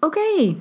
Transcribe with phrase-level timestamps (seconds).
[0.00, 0.56] Oké,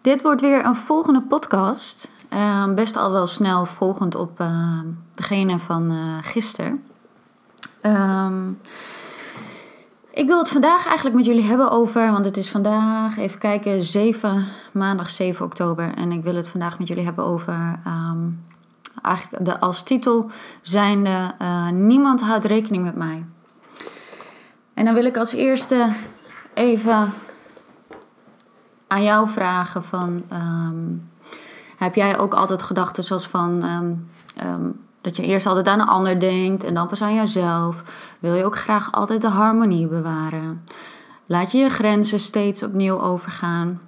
[0.00, 2.08] dit wordt weer een volgende podcast.
[2.32, 4.80] Uh, best al wel snel volgend op uh,
[5.14, 6.84] degene van uh, gisteren.
[7.80, 8.50] Ehm,
[10.10, 13.84] ik wil het vandaag eigenlijk met jullie hebben over, want het is vandaag, even kijken,
[13.84, 15.94] 7, maandag 7 oktober.
[15.94, 17.78] En ik wil het vandaag met jullie hebben over,
[19.02, 20.30] eigenlijk de, als titel
[20.62, 21.34] zijnde,
[21.72, 23.24] niemand houdt rekening met mij.
[24.74, 25.92] En dan wil ik als eerste
[26.54, 27.12] even
[28.88, 30.22] aan jou vragen van...
[30.32, 31.10] Um,
[31.76, 33.64] heb jij ook altijd gedachten zoals van...
[33.64, 34.08] Um,
[34.44, 37.82] um, dat je eerst altijd aan een ander denkt en dan pas aan jezelf?
[38.18, 40.64] Wil je ook graag altijd de harmonie bewaren?
[41.26, 43.80] Laat je je grenzen steeds opnieuw overgaan?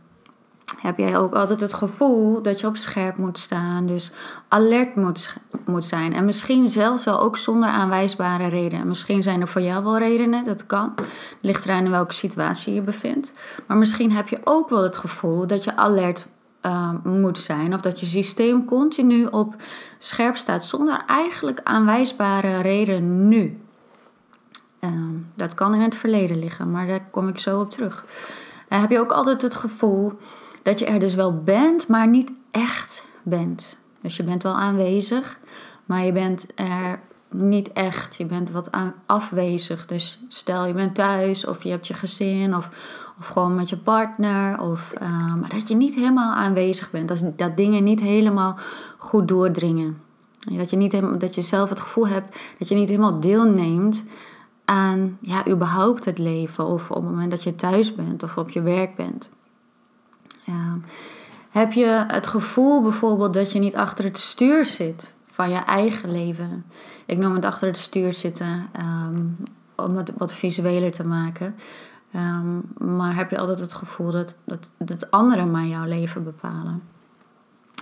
[0.82, 3.86] Heb jij ook altijd het gevoel dat je op scherp moet staan.
[3.86, 4.10] Dus
[4.48, 6.12] alert moet, moet zijn.
[6.12, 8.88] En misschien zelfs wel ook zonder aanwijsbare redenen.
[8.88, 10.94] Misschien zijn er voor jou wel redenen, dat kan.
[11.40, 13.32] Ligt eraan in welke situatie je bevindt.
[13.66, 16.26] Maar misschien heb je ook wel het gevoel dat je alert
[16.62, 17.74] uh, moet zijn.
[17.74, 19.54] Of dat je systeem continu op
[19.98, 23.60] scherp staat zonder eigenlijk aanwijsbare reden nu.
[24.80, 24.90] Uh,
[25.34, 28.04] dat kan in het verleden liggen, maar daar kom ik zo op terug.
[28.68, 30.18] Heb je ook altijd het gevoel
[30.62, 33.76] dat je er dus wel bent, maar niet echt bent.
[34.02, 35.38] Dus je bent wel aanwezig,
[35.84, 38.16] maar je bent er niet echt.
[38.16, 38.70] Je bent wat
[39.06, 39.86] afwezig.
[39.86, 42.68] Dus stel je bent thuis of je hebt je gezin of,
[43.18, 44.60] of gewoon met je partner.
[44.60, 47.08] Of, uh, maar dat je niet helemaal aanwezig bent.
[47.08, 48.58] Dat, dat dingen niet helemaal
[48.98, 49.98] goed doordringen.
[50.40, 54.02] Dat je, niet, dat je zelf het gevoel hebt dat je niet helemaal deelneemt
[54.64, 56.66] aan ja, überhaupt het leven.
[56.66, 59.30] Of op het moment dat je thuis bent of op je werk bent.
[61.50, 66.12] Heb je het gevoel bijvoorbeeld dat je niet achter het stuur zit van je eigen
[66.12, 66.64] leven?
[67.06, 69.36] Ik noem het achter het stuur zitten um,
[69.74, 71.56] om het wat visueler te maken.
[72.14, 74.34] Um, maar heb je altijd het gevoel dat,
[74.76, 76.82] dat, anderen maar jouw leven bepalen?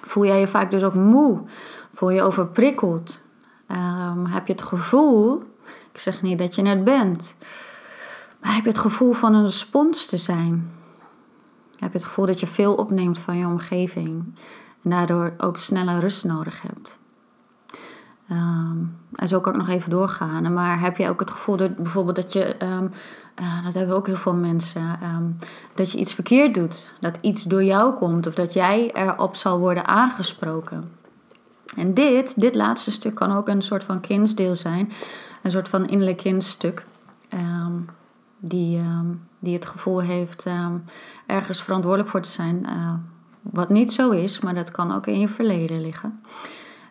[0.02, 1.40] Voel jij je vaak dus ook moe?
[1.94, 3.20] Voel je overprikkeld?
[3.70, 5.42] Um, heb je het gevoel,
[5.92, 7.34] ik zeg niet dat je net bent,
[8.40, 10.70] maar heb je het gevoel van een spons te zijn?
[11.78, 14.24] Heb je het gevoel dat je veel opneemt van je omgeving
[14.82, 16.98] en daardoor ook snelle rust nodig hebt.
[18.30, 20.52] Um, en zo kan ik nog even doorgaan.
[20.52, 22.90] Maar heb je ook het gevoel dat bijvoorbeeld dat je, um,
[23.40, 25.36] uh, dat hebben ook heel veel mensen, um,
[25.74, 26.92] dat je iets verkeerd doet.
[27.00, 30.90] Dat iets door jou komt of dat jij erop zal worden aangesproken.
[31.76, 34.92] En dit, dit laatste stuk kan ook een soort van kindsdeel zijn.
[35.42, 36.84] Een soort van innerlijk kindstuk.
[38.38, 38.80] die,
[39.38, 40.46] die het gevoel heeft
[41.28, 42.66] ergens verantwoordelijk voor te zijn.
[42.66, 42.94] Uh,
[43.42, 46.20] wat niet zo is, maar dat kan ook in je verleden liggen.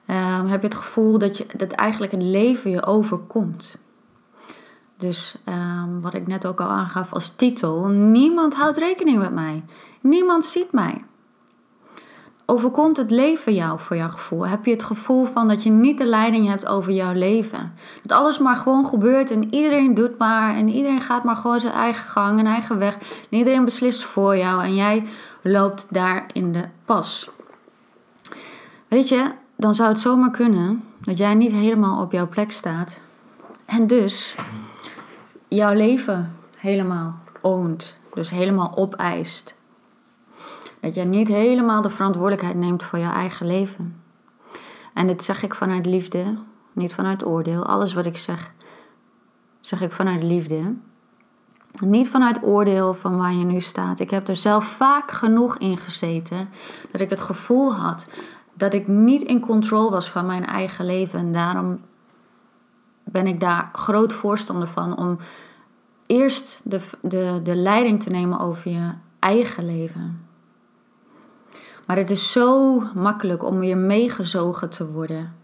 [0.07, 3.77] Uh, heb je het gevoel dat, je, dat eigenlijk het leven je overkomt.
[4.97, 9.63] Dus um, wat ik net ook al aangaf als titel: niemand houdt rekening met mij.
[10.01, 11.03] Niemand ziet mij.
[12.49, 14.47] Overkomt het leven jou voor jouw gevoel?
[14.47, 17.73] Heb je het gevoel van dat je niet de leiding hebt over jouw leven?
[18.01, 21.73] Dat alles maar gewoon gebeurt en iedereen doet maar en iedereen gaat maar gewoon zijn
[21.73, 22.93] eigen gang en eigen weg.
[23.29, 25.07] En iedereen beslist voor jou en jij
[25.41, 27.29] loopt daar in de pas.
[28.87, 32.99] Weet je, dan zou het zomaar kunnen dat jij niet helemaal op jouw plek staat
[33.65, 34.35] en dus
[35.47, 39.56] jouw leven helemaal oont, dus helemaal opeist.
[40.79, 44.01] Dat je niet helemaal de verantwoordelijkheid neemt voor je eigen leven.
[44.93, 46.37] En dit zeg ik vanuit liefde,
[46.73, 47.65] niet vanuit oordeel.
[47.65, 48.53] Alles wat ik zeg,
[49.59, 50.73] zeg ik vanuit liefde.
[51.79, 53.99] Niet vanuit oordeel van waar je nu staat.
[53.99, 56.49] Ik heb er zelf vaak genoeg in gezeten
[56.91, 58.07] dat ik het gevoel had
[58.57, 61.19] dat ik niet in controle was van mijn eigen leven.
[61.19, 61.79] En daarom
[63.03, 65.17] ben ik daar groot voorstander van om
[66.05, 70.26] eerst de, de, de leiding te nemen over je eigen leven.
[71.87, 75.35] Maar het is zo makkelijk om weer meegezogen te worden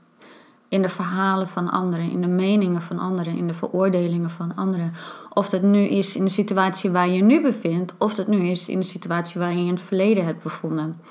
[0.74, 4.94] in de verhalen van anderen, in de meningen van anderen, in de veroordelingen van anderen.
[5.34, 8.70] Of dat nu is in de situatie waar je nu bevindt, of dat nu is
[8.70, 11.02] in de situatie waar je in het verleden hebt bevonden.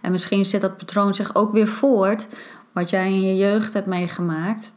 [0.00, 2.26] En misschien zet dat patroon zich ook weer voort,
[2.72, 4.72] wat jij in je jeugd hebt meegemaakt.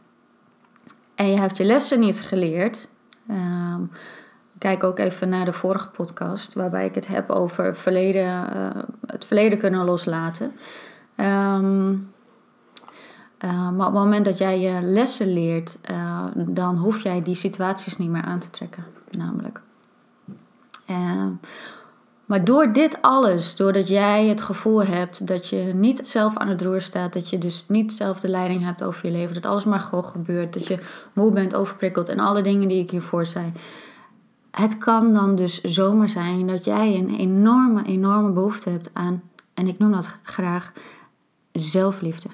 [1.14, 2.88] En je hebt je lessen niet geleerd.
[3.28, 3.82] Ehm,
[4.58, 9.24] Kijk ook even naar de vorige podcast, waarbij ik het heb over verleden, uh, het
[9.24, 10.52] verleden kunnen loslaten.
[11.16, 12.14] Um,
[13.44, 17.34] uh, maar op het moment dat jij je lessen leert, uh, dan hoef jij die
[17.34, 19.60] situaties niet meer aan te trekken, namelijk.
[20.86, 21.30] Ehm,
[22.24, 26.62] maar door dit alles, doordat jij het gevoel hebt dat je niet zelf aan het
[26.62, 29.64] roer staat, dat je dus niet zelf de leiding hebt over je leven, dat alles
[29.64, 30.78] maar gewoon gebeurt, dat je
[31.12, 33.52] moe bent, overprikkeld en alle dingen die ik hiervoor zei,
[34.58, 39.22] het kan dan dus zomaar zijn dat jij een enorme, enorme behoefte hebt aan,
[39.54, 40.72] en ik noem dat graag
[41.52, 42.28] zelfliefde.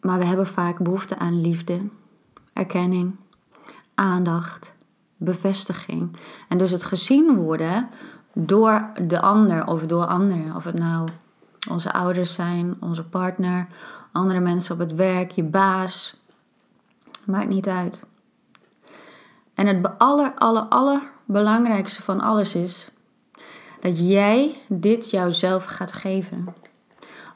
[0.00, 1.80] Maar we hebben vaak behoefte aan liefde,
[2.52, 3.16] erkenning,
[3.94, 4.74] aandacht,
[5.16, 6.16] bevestiging.
[6.48, 7.88] En dus het gezien worden
[8.34, 10.56] door de ander of door anderen.
[10.56, 11.08] Of het nou
[11.68, 13.66] onze ouders zijn, onze partner,
[14.12, 16.20] andere mensen op het werk, je baas.
[17.24, 18.04] Maakt niet uit.
[19.56, 22.88] En het aller, aller, allerbelangrijkste van alles is
[23.80, 26.54] dat jij dit jouzelf gaat geven.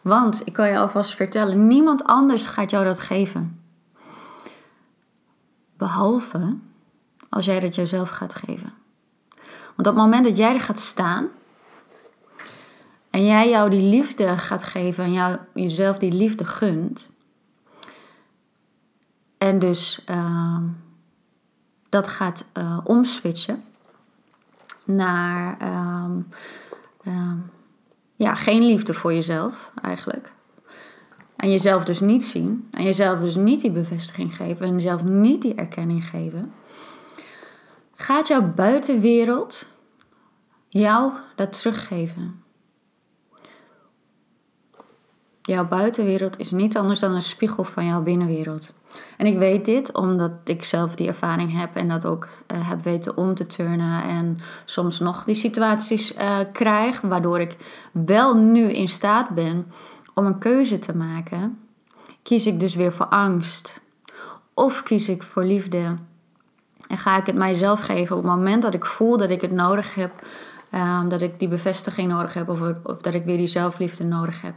[0.00, 3.60] Want ik kan je alvast vertellen, niemand anders gaat jou dat geven.
[5.76, 6.56] Behalve
[7.28, 8.72] als jij dat jezelf gaat geven.
[9.76, 11.28] Want op het moment dat jij er gaat staan
[13.10, 17.10] en jij jou die liefde gaat geven en jou, jezelf die liefde gunt,
[19.38, 20.56] en dus uh,
[21.90, 23.64] dat gaat uh, omswitchen
[24.84, 25.56] naar
[27.06, 27.32] uh,
[28.16, 30.32] ja, geen liefde voor jezelf eigenlijk.
[31.36, 32.68] En jezelf dus niet zien.
[32.72, 34.66] En jezelf dus niet die bevestiging geven.
[34.66, 36.52] En jezelf niet die erkenning geven.
[37.94, 39.66] Gaat jouw buitenwereld
[40.68, 42.42] jou dat teruggeven?
[45.42, 48.74] Jouw buitenwereld is niets anders dan een spiegel van jouw binnenwereld.
[49.16, 52.82] En ik weet dit omdat ik zelf die ervaring heb en dat ook uh, heb
[52.82, 54.02] weten om te turnen.
[54.02, 57.56] En soms nog die situaties uh, krijg, waardoor ik
[57.92, 59.66] wel nu in staat ben
[60.14, 61.58] om een keuze te maken.
[62.22, 63.80] Kies ik dus weer voor angst?
[64.54, 65.96] Of kies ik voor liefde?
[66.88, 69.50] En ga ik het mijzelf geven op het moment dat ik voel dat ik het
[69.50, 70.12] nodig heb,
[70.74, 74.42] um, dat ik die bevestiging nodig heb, of, of dat ik weer die zelfliefde nodig
[74.42, 74.54] heb.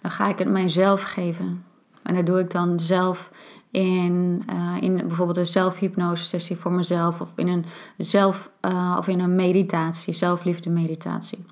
[0.00, 1.64] Dan ga ik het mijzelf geven.
[2.06, 3.30] En dat doe ik dan zelf
[3.70, 7.64] in, uh, in bijvoorbeeld een zelfhypnose sessie voor mezelf of in een
[7.96, 11.44] zelf uh, of in een meditatie, zelfliefde meditatie.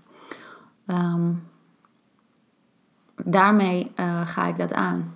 [0.87, 1.43] Um,
[3.25, 5.15] daarmee uh, ga ik dat aan.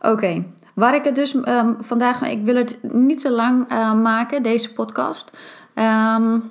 [0.00, 0.44] Oké,
[0.74, 3.68] waar ik het dus um, vandaag, ik wil het niet te lang
[4.02, 5.30] maken, deze podcast.
[5.74, 6.42] Um,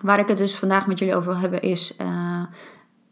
[0.00, 1.96] waar ik het dus vandaag met jullie over wil hebben is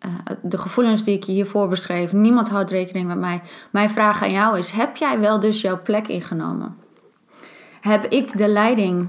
[0.06, 3.42] uh, de gevoelens die ik je hiervoor beschreef, niemand houdt rekening met mij.
[3.70, 6.76] Mijn vraag aan jou is: heb jij wel dus jouw plek ingenomen?
[7.80, 9.08] Heb ik de leiding,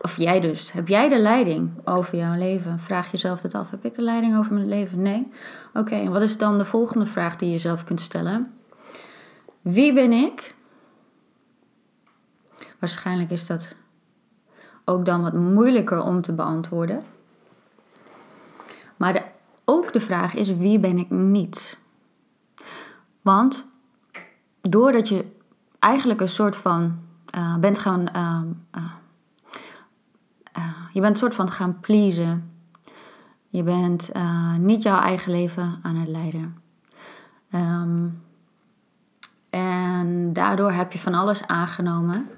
[0.00, 2.78] of jij dus, heb jij de leiding over jouw leven?
[2.78, 5.02] Vraag jezelf dat af: heb ik de leiding over mijn leven?
[5.02, 5.28] Nee.
[5.74, 8.52] Oké, wat is dan de volgende vraag die je jezelf kunt stellen?
[9.60, 10.54] Wie ben ik?
[12.78, 13.76] Waarschijnlijk is dat
[14.84, 17.04] ook dan wat moeilijker om te beantwoorden.
[18.96, 19.22] Maar de
[19.68, 21.78] ook de vraag is: wie ben ik niet?
[23.22, 23.66] Want
[24.60, 25.26] doordat je
[25.78, 26.98] eigenlijk een soort van
[27.36, 28.06] uh, bent gaan.
[28.16, 28.40] Uh,
[30.56, 30.62] uh,
[30.92, 32.52] je bent een soort van gaan pleasen.
[33.48, 34.12] Je bent
[34.58, 36.62] niet jouw eigen leven aan het leiden.
[37.54, 38.22] Um,
[39.50, 42.28] en daardoor heb je van alles aangenomen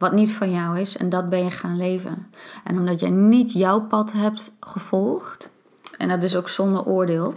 [0.00, 2.30] wat niet van jou is en dat ben je gaan leven.
[2.64, 5.52] En omdat jij niet jouw pad hebt gevolgd,
[6.00, 7.32] en dat is ook zonder oordeel.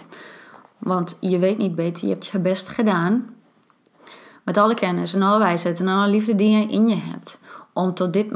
[0.77, 3.35] Want je weet niet beter, je hebt je best gedaan.
[4.43, 7.39] Met alle kennis en alle wijsheid en alle liefde die je in je hebt.
[7.73, 8.33] Om tot dit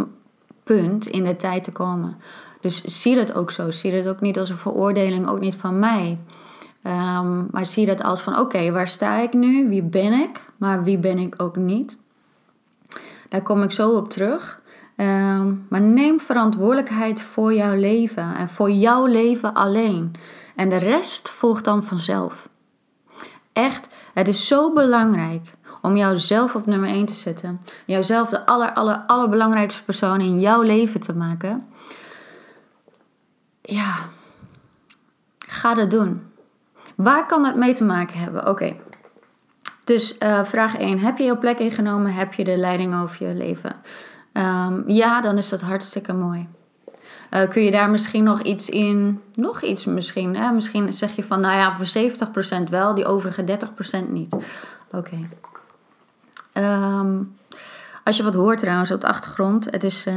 [0.63, 2.17] punt in de tijd te komen.
[2.61, 3.71] Dus zie dat ook zo.
[3.71, 6.19] Zie dat ook niet als een veroordeling, ook niet van mij.
[6.83, 9.69] Um, maar zie dat als van oké, waar sta ik nu?
[9.69, 10.41] Wie ben ik?
[10.57, 11.97] Maar wie ben ik ook niet?
[13.29, 14.61] Daar kom ik zo op terug.
[14.97, 20.15] Ehm, maar neem verantwoordelijkheid voor jouw leven en voor jouw leven alleen.
[20.55, 22.49] En de rest volgt dan vanzelf.
[23.53, 27.61] Echt, het is zo belangrijk om jouzelf op nummer 1 te zetten.
[27.85, 31.67] Jouzelf de aller, aller, allerbelangrijkste persoon in jouw leven te maken.
[33.61, 33.95] Ja,
[35.37, 36.21] ga dat doen.
[36.95, 38.47] Waar kan het mee te maken hebben?
[38.47, 38.75] Oké.
[39.83, 40.99] Dus uh, vraag 1.
[40.99, 42.13] Heb je jouw plek ingenomen?
[42.13, 43.75] Heb je de leiding over je leven?
[44.37, 46.47] Um, ja, dan is dat hartstikke mooi.
[47.31, 50.51] Uh, kun je daar misschien nog iets in, nog iets misschien, hè?
[50.51, 52.11] misschien zeg je van, nou ja, voor
[52.67, 53.59] 70% wel, die overige
[54.05, 54.35] 30% niet.
[54.91, 55.17] Oké.
[56.53, 57.35] Um,
[58.03, 60.13] als je wat hoort trouwens op de achtergrond, het is, uh,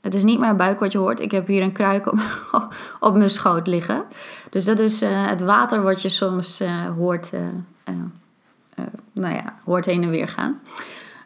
[0.00, 1.20] het is niet mijn buik wat je hoort.
[1.20, 2.18] Ik heb hier een kruik op,
[3.00, 4.04] op mijn schoot liggen.
[4.50, 6.62] Dus dat is uh, het water wat je soms
[6.96, 7.32] hoort,
[9.12, 10.60] nou ja, hoort heen en weer gaan.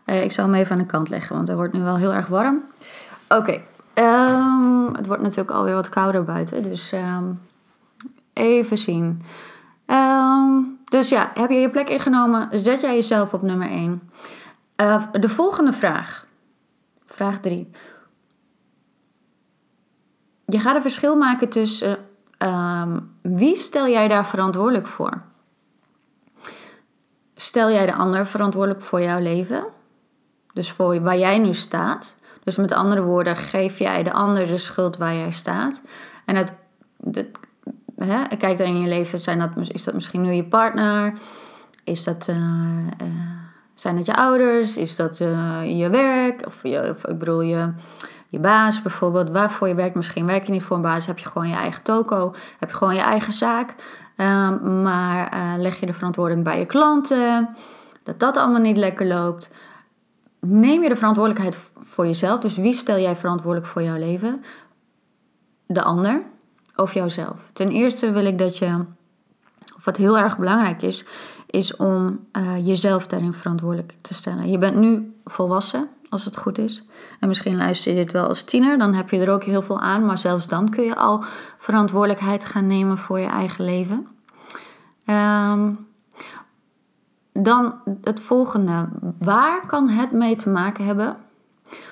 [0.06, 2.12] Uh, ik zal hem even aan de kant leggen, want het wordt nu wel heel
[2.12, 2.62] erg warm.
[3.28, 3.60] Oké,
[3.94, 7.40] ehm, het wordt natuurlijk alweer wat kouder buiten, dus um,
[8.32, 9.22] even zien.
[9.86, 12.48] Um, dus ja, heb je je plek ingenomen?
[12.52, 14.10] Zet jij jezelf op nummer 1.
[14.76, 16.26] Uh, eh, de volgende vraag
[17.14, 17.70] Vraag 3.
[20.46, 21.98] Je gaat een verschil maken tussen
[22.38, 25.22] ehm, wie stel jij daar verantwoordelijk voor?
[27.34, 29.64] Stel jij de ander verantwoordelijk voor jouw leven?
[30.54, 32.16] Dus voor waar jij nu staat.
[32.44, 35.80] Dus met andere woorden, geef jij de ander de schuld waar jij staat.
[36.24, 36.58] En het,
[37.10, 37.38] het
[37.96, 41.12] hè, kijk dan in je leven, zijn dat, is dat misschien nu je partner?
[41.84, 43.06] Is dat, uh, uh,
[43.74, 44.76] zijn dat je ouders?
[44.76, 46.46] Is dat uh, je werk?
[46.46, 47.72] Of, je, of ik bedoel je,
[48.28, 49.30] je baas bijvoorbeeld.
[49.30, 49.94] Waarvoor je werkt?
[49.94, 51.06] Misschien werk je niet voor een baas.
[51.06, 52.34] Heb je gewoon je eigen toko?
[52.58, 53.74] Heb je gewoon je eigen zaak?
[54.16, 57.56] Um, maar leg je de verantwoording bij je klanten?
[58.02, 59.50] Dat dat allemaal niet lekker loopt?
[60.46, 62.40] Neem je de verantwoordelijkheid voor jezelf?
[62.40, 64.42] Dus wie stel jij verantwoordelijk voor jouw leven?
[65.66, 66.22] De ander
[66.76, 67.50] of jouzelf?
[67.52, 68.84] Ten eerste wil ik dat je,
[69.76, 71.04] of wat heel erg belangrijk is,
[71.46, 74.50] is om uh, jezelf daarin verantwoordelijk te stellen.
[74.50, 76.84] Je bent nu volwassen, als het goed is.
[77.20, 79.80] En misschien luister je dit wel als tiener, dan heb je er ook heel veel
[79.80, 80.06] aan.
[80.06, 81.24] Maar zelfs dan kun je al
[81.58, 84.06] verantwoordelijkheid gaan nemen voor je eigen leven.
[85.06, 85.86] Um,
[87.42, 88.88] dan het volgende.
[89.18, 91.16] Waar kan het mee te maken hebben?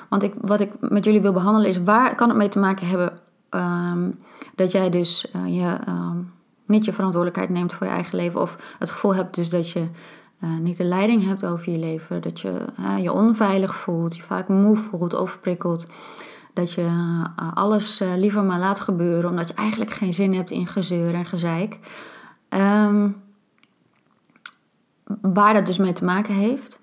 [0.08, 2.88] Want ik, wat ik met jullie wil behandelen is waar kan het mee te maken
[2.88, 3.12] hebben
[3.50, 4.18] um,
[4.54, 6.32] dat jij dus uh, je, um,
[6.66, 8.40] niet je verantwoordelijkheid neemt voor je eigen leven.
[8.40, 9.86] Of het gevoel hebt dus dat je
[10.44, 12.22] uh, niet de leiding hebt over je leven.
[12.22, 12.64] Dat je
[13.00, 15.86] je onveilig voelt, je vaak moe voelt, overprikkeld.
[16.52, 16.88] Dat je
[17.54, 21.78] alles liever maar laat gebeuren omdat je eigenlijk geen zin hebt in gezeur en gezeik.
[22.48, 23.22] Um,
[25.20, 26.80] waar dat dus mee te maken heeft.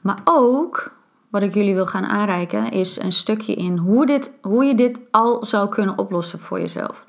[0.00, 0.94] Maar ook,
[1.28, 5.00] wat ik jullie wil gaan aanreiken, is een stukje in hoe, dit, hoe je dit
[5.10, 7.06] al zou kunnen oplossen voor jezelf.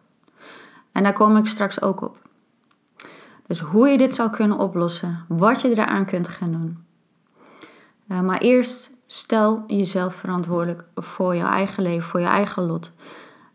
[0.92, 2.18] En daar kom ik straks ook op.
[3.48, 6.80] Dus hoe je dit zou kunnen oplossen, wat je eraan kunt gaan doen.
[8.08, 12.92] Uh, maar eerst stel jezelf verantwoordelijk voor je eigen leven, voor je eigen lot.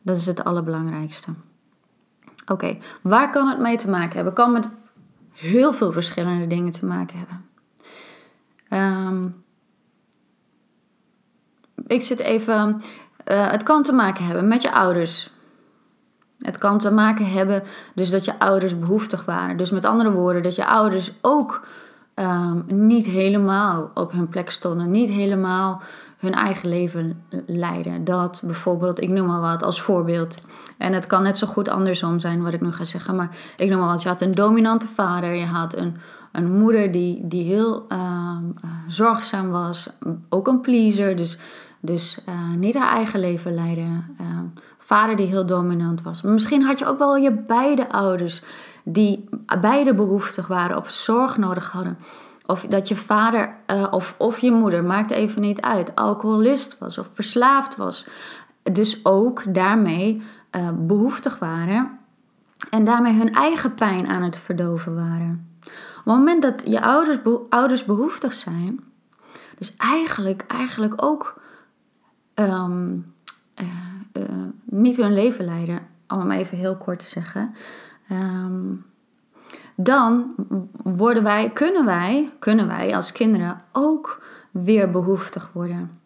[0.02, 1.30] Dat is het allerbelangrijkste.
[2.46, 4.32] Oké, waar kan het mee te maken hebben?
[4.32, 4.68] Kan met
[5.36, 7.44] heel veel verschillende dingen te maken hebben.
[8.70, 9.44] Um,
[11.86, 12.80] ik zit even.
[13.30, 15.30] Uh, het kan te maken hebben met je ouders.
[16.38, 17.62] Het kan te maken hebben
[17.94, 19.56] dus dat je ouders behoeftig waren.
[19.56, 21.66] Dus met andere woorden, dat je ouders ook
[22.14, 24.90] um, niet helemaal op hun plek stonden.
[24.90, 25.82] Niet helemaal
[26.16, 28.04] hun eigen leven leiden.
[28.04, 30.38] Dat bijvoorbeeld, ik noem maar wat als voorbeeld.
[30.78, 33.16] En het kan net zo goed andersom zijn wat ik nu ga zeggen.
[33.16, 34.02] Maar ik noem maar wat.
[34.02, 35.34] Je had een dominante vader.
[35.34, 35.96] Je had een,
[36.32, 38.36] een moeder die, die heel uh,
[38.86, 39.88] zorgzaam was.
[40.28, 41.16] Ook een pleaser.
[41.16, 41.38] Dus,
[41.80, 44.04] dus uh, niet haar eigen leven leiden.
[44.20, 44.26] Uh,
[44.78, 46.22] vader die heel dominant was.
[46.22, 48.42] Misschien had je ook wel je beide ouders
[48.88, 49.28] die
[49.60, 51.98] beide behoeftig waren of zorg nodig hadden.
[52.46, 56.98] Of dat je vader uh, of, of je moeder, maakt even niet uit, alcoholist was
[56.98, 58.06] of verslaafd was.
[58.62, 60.22] Dus ook daarmee
[60.56, 61.98] uh, behoeftig waren
[62.70, 65.48] en daarmee hun eigen pijn aan het verdoven waren.
[65.98, 68.80] Op het moment dat je ouders, ouders behoeftig zijn,
[69.58, 71.40] dus eigenlijk, eigenlijk ook
[72.34, 73.14] um,
[73.60, 74.22] uh,
[74.64, 77.54] niet hun leven leiden, om even heel kort te zeggen.
[78.12, 78.84] Um,
[79.76, 80.34] dan
[80.82, 86.00] worden wij, kunnen wij, kunnen wij als kinderen ook weer behoeftig worden.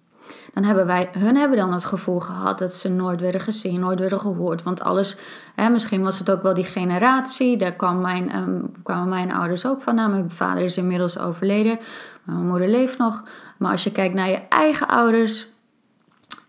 [0.54, 4.00] Dan hebben wij, hun hebben dan het gevoel gehad dat ze nooit werden gezien, nooit
[4.00, 4.62] werden gehoord.
[4.62, 5.16] Want alles,
[5.54, 9.66] hè, misschien was het ook wel die generatie, daar kwam mijn, um, kwamen mijn ouders
[9.66, 9.94] ook van.
[9.94, 11.78] Nou, mijn vader is inmiddels overleden,
[12.22, 13.22] mijn moeder leeft nog.
[13.58, 15.48] Maar als je kijkt naar je eigen ouders,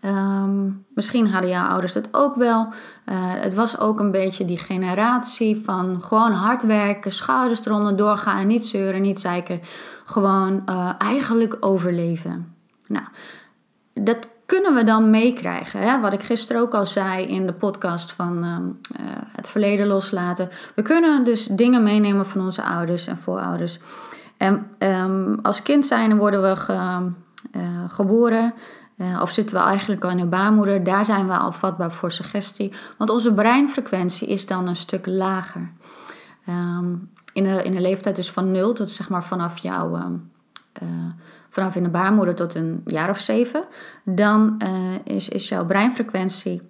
[0.06, 2.68] Um, misschien hadden jouw ouders het ook wel.
[2.68, 8.48] Uh, het was ook een beetje die generatie van gewoon hard werken, schouders eronder doorgaan,
[8.48, 9.62] niet zeuren, niet zeiken.
[10.06, 12.56] Gewoon uh, eigenlijk overleven.
[12.88, 13.06] Nou,
[13.94, 16.02] dat kunnen we dan meekrijgen.
[16.02, 19.06] Wat ik gisteren ook al zei in de podcast van um, uh,
[19.36, 20.50] het verleden loslaten.
[20.76, 23.80] We kunnen dus dingen meenemen van onze ouders en voorouders.
[24.38, 27.12] En um, als kind zijn worden we ge,
[27.88, 28.54] geboren.
[29.02, 32.12] Uh, of zitten we eigenlijk al in de baarmoeder, daar zijn we al vatbaar voor
[32.12, 32.74] suggestie.
[32.98, 35.72] Want onze breinfrequentie is dan een stuk lager.
[36.50, 39.96] Um, in, de, in de leeftijd dus van nul tot zeg maar vanaf jouw...
[39.96, 40.32] Um,
[40.84, 40.90] uh,
[41.50, 43.66] vanaf in de baarmoeder tot een jaar of zeven,
[44.04, 46.62] dan uh, is, is jouw breinfrequentie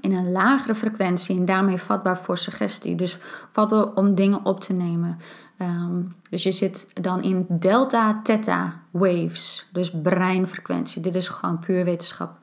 [0.00, 2.94] in een lagere frequentie en daarmee vatbaar voor suggestie.
[2.94, 3.18] Dus
[3.50, 5.18] vatbaar om dingen op te nemen.
[5.60, 11.02] Um, dus je zit dan in delta theta waves, dus breinfrequentie.
[11.02, 12.38] Dit is gewoon puur wetenschap.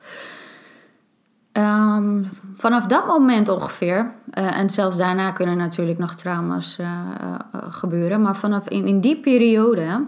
[1.52, 7.38] Um, vanaf dat moment ongeveer, uh, en zelfs daarna kunnen natuurlijk nog trauma's uh, uh,
[7.52, 10.06] gebeuren, maar vanaf in, in die periode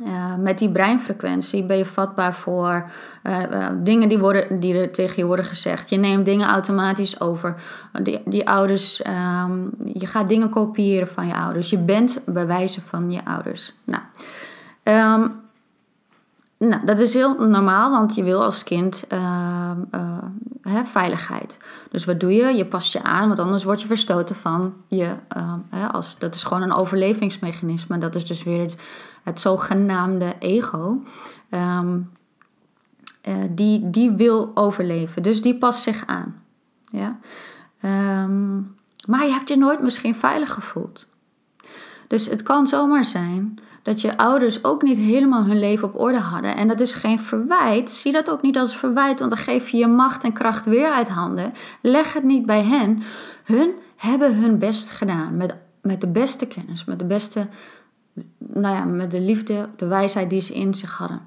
[0.00, 2.90] uh, met die breinfrequentie ben je vatbaar voor
[3.22, 5.90] uh, uh, dingen die, worden, die er tegen je worden gezegd.
[5.90, 7.54] Je neemt dingen automatisch over.
[8.02, 11.70] Die, die ouders, um, je gaat dingen kopiëren van je ouders.
[11.70, 13.74] Je bent bewijzen van je ouders.
[13.84, 14.02] Nou,
[14.82, 15.32] um,
[16.58, 19.04] nou, dat is heel normaal, want je wil als kind
[20.62, 21.58] hè, veiligheid.
[21.90, 22.56] Dus wat doe je?
[22.56, 25.10] Je past je aan, want anders word je verstoten van je.
[25.92, 27.98] Als, dat is gewoon een overlevingsmechanisme.
[27.98, 28.76] Dat is dus weer het
[29.28, 31.02] het zogenaamde ego,
[31.50, 32.10] um,
[33.28, 35.22] uh, die, die wil overleven.
[35.22, 36.42] Dus die past zich aan.
[36.90, 37.18] Ja?
[38.24, 41.06] Um, maar je hebt je nooit misschien veilig gevoeld.
[42.08, 46.18] Dus het kan zomaar zijn dat je ouders ook niet helemaal hun leven op orde
[46.18, 46.56] hadden.
[46.56, 47.90] En dat is geen verwijt.
[47.90, 50.92] Zie dat ook niet als verwijt, want dan geef je je macht en kracht weer
[50.92, 51.52] uit handen.
[51.80, 53.02] Leg het niet bij hen.
[53.44, 57.48] Hun hebben hun best gedaan met, met de beste kennis, met de beste
[58.38, 61.20] nou ja, met de liefde, de wijsheid die ze in zich hadden.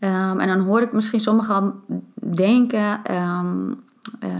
[0.00, 1.74] Um, en dan hoor ik misschien sommigen
[2.14, 3.82] denken, um,
[4.24, 4.30] uh,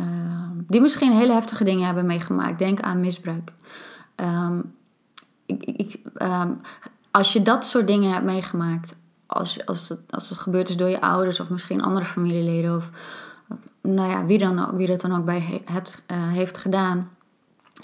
[0.66, 2.58] die misschien hele heftige dingen hebben meegemaakt.
[2.58, 3.52] Denk aan misbruik.
[5.46, 5.96] Ik, ik,
[7.10, 10.88] als je dat soort dingen hebt meegemaakt, als, als, het, als het gebeurd is door
[10.88, 12.90] je ouders of misschien andere familieleden of
[13.82, 17.08] nou ja, wie, dan ook, wie dat dan ook bij hebt, uh, heeft gedaan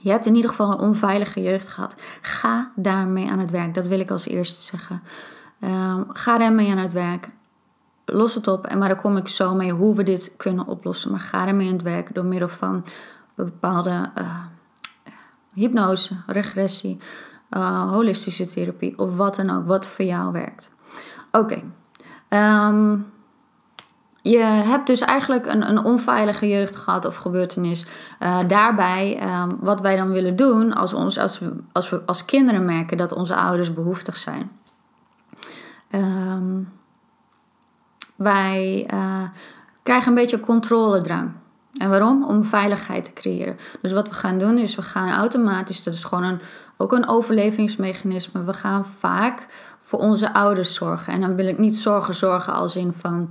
[0.05, 1.95] je hebt in ieder geval een onveilige jeugd gehad.
[2.21, 3.75] Ga daarmee aan het werk.
[3.75, 5.03] Dat wil ik als eerste zeggen.
[5.61, 7.29] Um, ga daarmee aan het werk.
[8.05, 8.67] Los het op.
[8.67, 11.11] En maar daar kom ik zo mee hoe we dit kunnen oplossen.
[11.11, 12.85] Maar ga ermee aan het werk door middel van
[13.35, 14.45] bepaalde uh,
[15.53, 16.99] hypnose, regressie,
[17.51, 20.71] uh, holistische therapie of wat dan ook, wat voor jou werkt.
[21.31, 21.45] Oké.
[21.45, 21.65] Okay.
[22.29, 22.97] Ehm,
[24.31, 27.87] je hebt dus eigenlijk een, een onveilige jeugd gehad of gebeurtenis.
[28.21, 32.25] Uh, daarbij, um, wat wij dan willen doen als, ons, als, we, als we als
[32.25, 34.51] kinderen merken dat onze ouders behoeftig zijn.
[35.91, 36.73] Um,
[38.17, 39.23] wij uh,
[39.83, 41.31] krijgen een beetje controledrang.
[41.77, 42.25] En waarom?
[42.25, 43.57] Om veiligheid te creëren.
[43.81, 46.41] Dus wat we gaan doen is, we gaan automatisch, dat is gewoon een,
[46.77, 48.45] ook een overlevingsmechanisme.
[48.45, 49.47] We gaan vaak
[49.81, 51.13] voor onze ouders zorgen.
[51.13, 53.29] En dan wil ik niet zorgen, zorgen als in van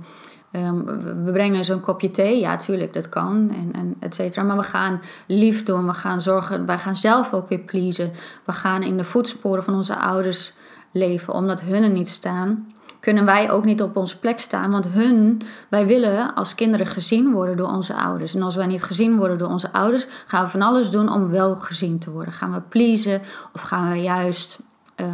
[0.54, 0.84] Ehm,
[1.24, 4.42] we brengen zo'n kopje thee, ja, tuurlijk, dat kan, en, en et cetera.
[4.42, 8.12] Maar we gaan lief doen, we gaan zorgen, wij gaan zelf ook weer pleasen.
[8.44, 10.52] We gaan in de voetsporen van onze ouders
[10.90, 12.72] leven, omdat hun er niet staan.
[13.00, 17.32] Kunnen wij ook niet op onze plek staan, want hun, wij willen als kinderen gezien
[17.32, 18.34] worden door onze ouders.
[18.34, 21.28] En als wij niet gezien worden door onze ouders, gaan we van alles doen om
[21.28, 22.32] wel gezien te worden.
[22.32, 24.62] Gaan we pleasen of gaan we juist.
[24.96, 25.06] Uh,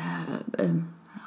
[0.00, 0.70] uh, uh,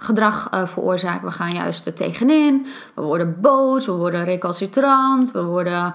[0.04, 1.28] gedrag uh, veroorzaken.
[1.28, 2.66] We gaan juist er tegenin.
[2.96, 5.94] We worden boos, we worden recalcitrant, we worden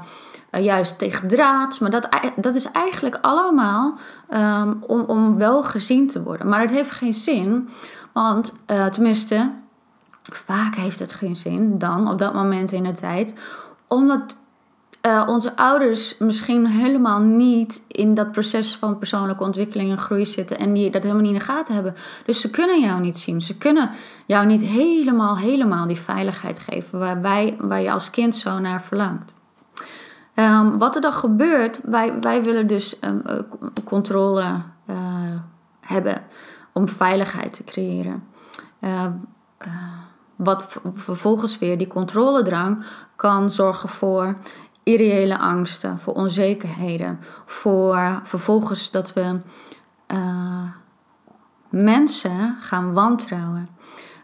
[0.51, 1.79] uh, juist tegendraads.
[1.79, 3.99] Maar dat, dat is eigenlijk allemaal
[4.31, 6.49] um, om, om wel gezien te worden.
[6.49, 7.69] Maar het heeft geen zin,
[8.13, 9.51] want uh, tenminste,
[10.23, 13.35] vaak heeft het geen zin dan op dat moment in de tijd.
[13.89, 14.37] Omdat
[15.09, 20.59] uh, onze ouders misschien helemaal niet in dat proces van persoonlijke ontwikkeling en groei zitten
[20.59, 21.95] en die dat helemaal niet in de gaten hebben.
[22.25, 23.41] Dus ze kunnen jou niet zien.
[23.41, 23.91] Ze kunnen
[24.27, 28.83] jou niet helemaal, helemaal die veiligheid geven waar, wij, waar je als kind zo naar
[28.83, 29.35] verlangt.
[30.35, 33.23] Um, wat er dan gebeurt, wij, wij willen dus um,
[33.85, 34.97] controle uh,
[35.81, 36.23] hebben
[36.73, 38.25] om veiligheid te creëren.
[38.81, 39.07] Uh,
[40.37, 42.85] wat vervolgens weer die controledrang
[43.17, 44.37] kan zorgen voor
[44.89, 49.41] irreële angsten, voor onzekerheden, voor vervolgens dat we
[50.13, 50.63] uh,
[51.69, 53.69] mensen gaan wantrouwen.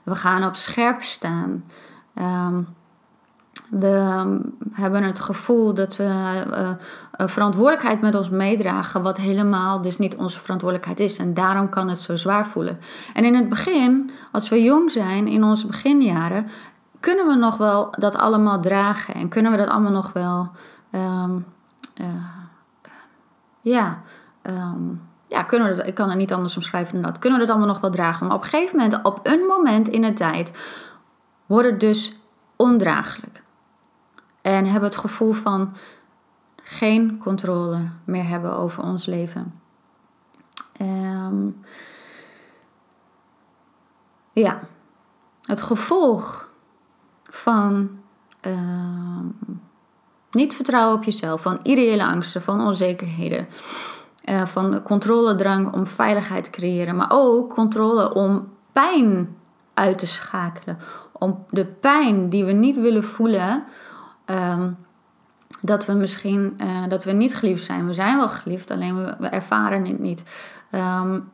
[0.02, 1.64] We gaan op scherp staan.
[2.14, 2.66] Um,
[3.70, 4.38] we
[4.72, 6.70] hebben het gevoel dat we uh,
[7.12, 11.18] een verantwoordelijkheid met ons meedragen, wat helemaal dus niet onze verantwoordelijkheid is.
[11.18, 12.78] En daarom kan het zo zwaar voelen.
[13.14, 16.46] En in het begin, als we jong zijn, in onze beginjaren,
[17.04, 20.50] kunnen we nog wel dat allemaal dragen en kunnen we dat allemaal nog wel,
[20.92, 21.46] um,
[22.00, 22.06] uh,
[23.60, 24.02] ja,
[24.42, 27.46] um, ja, kunnen we dat, ik kan er niet anders omschrijven dan dat, kunnen we
[27.46, 28.26] dat allemaal nog wel dragen.
[28.26, 30.58] Maar op een gegeven moment, op een moment in de tijd,
[31.46, 32.18] wordt het dus
[32.56, 33.42] ondraaglijk.
[34.40, 35.74] En hebben het gevoel van
[36.56, 39.60] geen controle meer hebben over ons leven.
[40.80, 41.64] Um,
[44.32, 44.60] ja,
[45.42, 46.43] het gevolg
[47.34, 47.90] van
[48.46, 49.20] uh,
[50.30, 53.46] niet vertrouwen op jezelf, van ideële angsten, van onzekerheden,
[54.24, 59.36] uh, van controledrang om veiligheid te creëren, maar ook controle om pijn
[59.74, 60.78] uit te schakelen,
[61.12, 63.64] om de pijn die we niet willen voelen.
[64.26, 64.66] Uh,
[65.60, 67.86] dat we misschien uh, dat we niet geliefd zijn.
[67.86, 70.22] We zijn wel geliefd, alleen we, ervaren het niet.
[70.72, 71.32] Um,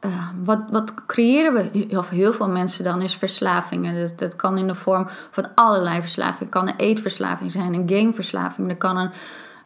[0.00, 4.16] uh, wat, wat creëren we, of heel veel mensen dan, is verslavingen.
[4.16, 6.38] Dat, kan in de vorm van allerlei verslavingen.
[6.38, 8.68] Het kan een eetverslaving zijn, een gameverslaving.
[8.68, 9.10] Dat kan een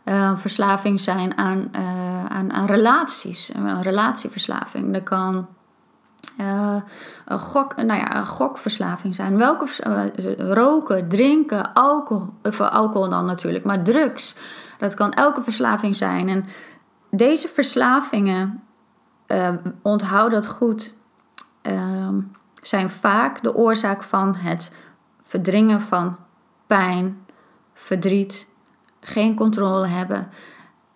[0.05, 4.92] uh, verslaving zijn aan, uh, aan, aan relaties, een relatieverslaving.
[4.92, 5.49] Dat kan
[7.27, 9.37] een, gok, nou ja, een gokverslaving zijn.
[9.37, 9.66] Welke
[10.37, 14.35] roken, drinken, alcohol, of alcohol dan natuurlijk, maar drugs.
[14.79, 16.29] Dat kan elke verslaving zijn.
[16.29, 16.47] En
[17.11, 18.62] deze verslavingen
[19.33, 19.49] uh,
[19.83, 20.95] onthoud dat goed,
[21.62, 22.09] uh,
[22.61, 24.73] zijn vaak de oorzaak van het
[25.23, 26.16] verdringen van
[26.66, 27.27] pijn,
[27.75, 28.49] verdriet,
[29.01, 30.29] geen controle hebben.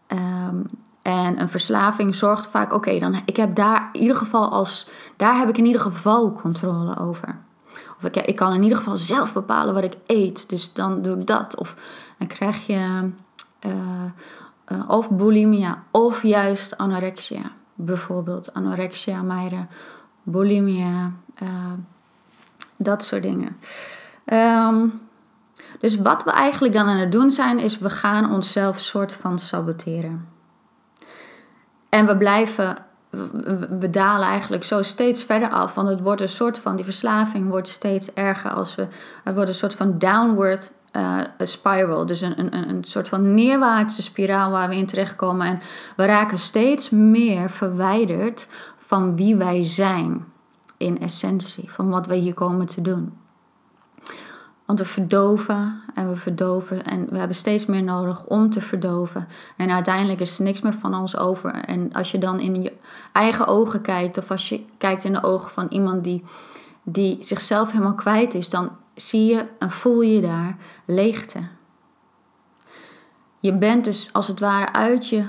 [0.09, 0.67] Um,
[1.03, 5.39] en een verslaving zorgt vaak, oké, dan ik heb daar in ieder geval als, daar
[5.39, 7.39] heb ik in ieder geval controle over.
[7.97, 11.19] Of ik, ik kan in ieder geval zelf bepalen wat ik eet, dus dan doe
[11.19, 11.57] ik dat.
[11.57, 11.77] Of
[12.19, 13.11] dan krijg je
[13.67, 19.69] uh, of bulimia of juist anorexia bijvoorbeeld anorexia, meiden,
[20.23, 21.13] bulimia,
[21.43, 21.73] uh,
[22.77, 23.57] dat soort dingen.
[24.25, 25.01] Um,
[25.81, 29.39] dus wat we eigenlijk dan aan het doen zijn, is we gaan onszelf soort van
[29.39, 30.29] saboteren.
[31.89, 32.77] En we blijven,
[33.11, 36.85] we, we, dalen eigenlijk zo steeds verder af, want het wordt een soort van, die
[36.85, 38.87] verslaving wordt steeds erger als we,
[39.25, 42.07] het wordt een soort van downward uh, spiral.
[42.07, 45.47] Dus een, een, een soort van neerwaartse spiraal waar we in terechtkomen.
[45.47, 45.61] En
[45.97, 50.25] we raken steeds meer verwijderd van wie wij zijn
[50.77, 53.13] in essentie, van wat wij hier komen te doen.
[54.67, 59.29] Want we verdoven en we verdoven en we hebben steeds meer nodig om te verdoven.
[59.57, 61.51] En uiteindelijk is er niks meer van ons over.
[61.51, 62.73] En als je dan in je
[63.13, 66.25] eigen ogen kijkt, of als je kijkt in de ogen van iemand die,
[66.83, 71.49] die zichzelf helemaal kwijt is, dan zie je en voel je daar leegte.
[73.39, 75.25] Je bent dus als het ware uit je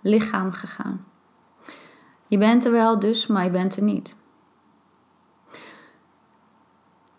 [0.00, 1.04] lichaam gegaan.
[2.26, 4.14] Je bent er wel dus, maar je bent er niet.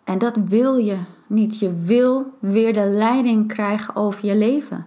[0.03, 1.59] En dat wil je niet.
[1.59, 4.85] Je wil weer de leiding krijgen over je leven.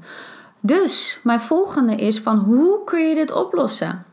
[0.61, 4.05] Dus mijn volgende is van hoe kun je dit oplossen?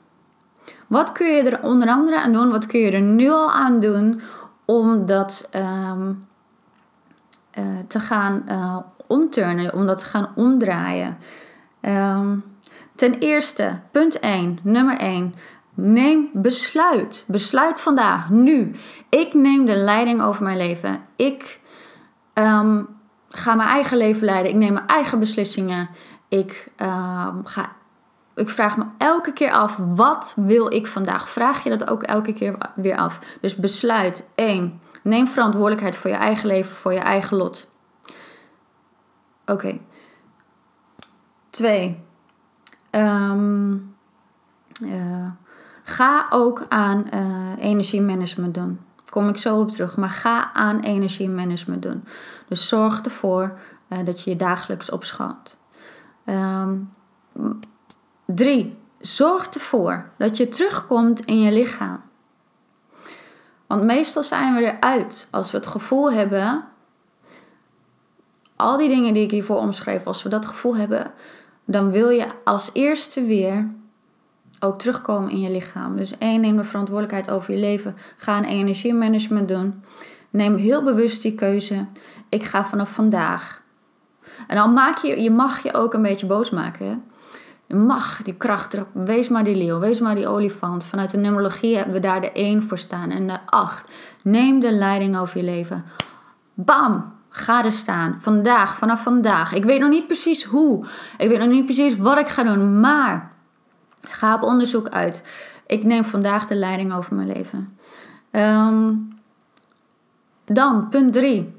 [0.87, 2.49] Wat kun je er onder andere aan doen?
[2.49, 4.21] Wat kun je er nu al aan doen
[4.65, 6.27] om dat um,
[7.59, 11.17] uh, te gaan uh, omturnen, om dat te gaan omdraaien.
[11.81, 12.43] Um,
[12.95, 15.35] ten eerste, punt 1, nummer 1.
[15.73, 17.23] Neem besluit.
[17.27, 18.75] Besluit vandaag, nu.
[19.09, 21.01] Ik neem de leiding over mijn leven.
[21.15, 21.59] Ik
[22.33, 22.87] um,
[23.29, 24.51] ga mijn eigen leven leiden.
[24.51, 25.89] Ik neem mijn eigen beslissingen.
[26.27, 27.71] Ik, um, ga,
[28.35, 31.29] ik vraag me elke keer af, wat wil ik vandaag?
[31.29, 33.19] Vraag je dat ook elke keer weer af.
[33.41, 34.81] Dus besluit 1.
[35.01, 37.71] Neem verantwoordelijkheid voor je eigen leven, voor je eigen lot.
[39.41, 39.51] Oké.
[39.51, 39.81] Okay.
[41.49, 42.03] Twee.
[42.91, 43.95] Um,
[44.83, 45.27] uh,
[45.83, 48.79] ga ook aan uh, energiemanagement doen.
[49.09, 49.97] Kom ik zo op terug.
[49.97, 52.03] Maar ga aan energiemanagement doen.
[52.47, 53.59] Dus zorg ervoor
[53.89, 55.57] uh, dat je je dagelijks opschoont.
[56.25, 56.89] Um,
[58.25, 58.79] drie.
[58.99, 62.01] Zorg ervoor dat je terugkomt in je lichaam.
[63.71, 66.63] Want meestal zijn we eruit als we het gevoel hebben,
[68.55, 71.11] al die dingen die ik hiervoor omschreef, als we dat gevoel hebben,
[71.65, 73.69] dan wil je als eerste weer
[74.59, 75.97] ook terugkomen in je lichaam.
[75.97, 77.95] Dus één, neem de verantwoordelijkheid over je leven.
[78.17, 79.83] Ga een energiemanagement doen.
[80.29, 81.85] Neem heel bewust die keuze.
[82.29, 83.61] Ik ga vanaf vandaag.
[84.47, 87.03] En dan maak je, je mag je ook een beetje boos maken.
[87.73, 88.87] Mag die kracht erop.
[88.93, 90.83] Wees maar die leeuw, wees maar die olifant.
[90.83, 93.91] Vanuit de numerologie hebben we daar de 1 voor staan en de 8.
[94.23, 95.83] Neem de leiding over je leven.
[96.53, 97.19] Bam!
[97.33, 98.19] Ga er staan.
[98.19, 99.53] Vandaag, vanaf vandaag.
[99.53, 100.85] Ik weet nog niet precies hoe.
[101.17, 102.79] Ik weet nog niet precies wat ik ga doen.
[102.79, 103.31] Maar
[104.01, 105.23] ga op onderzoek uit.
[105.67, 107.77] Ik neem vandaag de leiding over mijn leven.
[108.31, 109.19] Um,
[110.45, 111.55] dan, punt 3.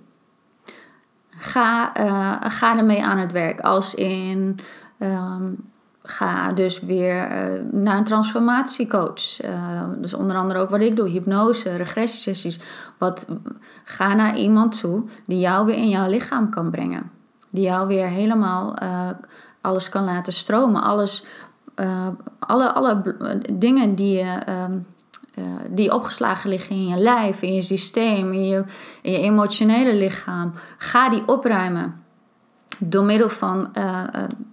[1.31, 3.61] Ga, uh, ga ermee aan het werk.
[3.61, 4.59] Als in
[4.99, 5.71] um,
[6.03, 9.45] ga dus weer uh, naar een transformatiecoach.
[9.45, 12.59] Uh, dus onder andere ook wat ik doe, hypnose, regressiesessies.
[12.99, 13.29] Wat,
[13.85, 17.11] ga naar iemand toe die jou weer in jouw lichaam kan brengen.
[17.51, 19.09] Die jou weer helemaal uh,
[19.61, 20.83] alles kan laten stromen.
[20.83, 21.25] Alles,
[22.39, 23.03] alle, alle
[23.53, 24.39] dingen die je...
[24.65, 24.87] Um,
[25.71, 28.65] die opgeslagen liggen in je lijf, in je systeem, in je,
[29.03, 30.53] in je emotionele lichaam.
[30.77, 32.03] Ga die opruimen
[32.79, 34.01] door middel van uh,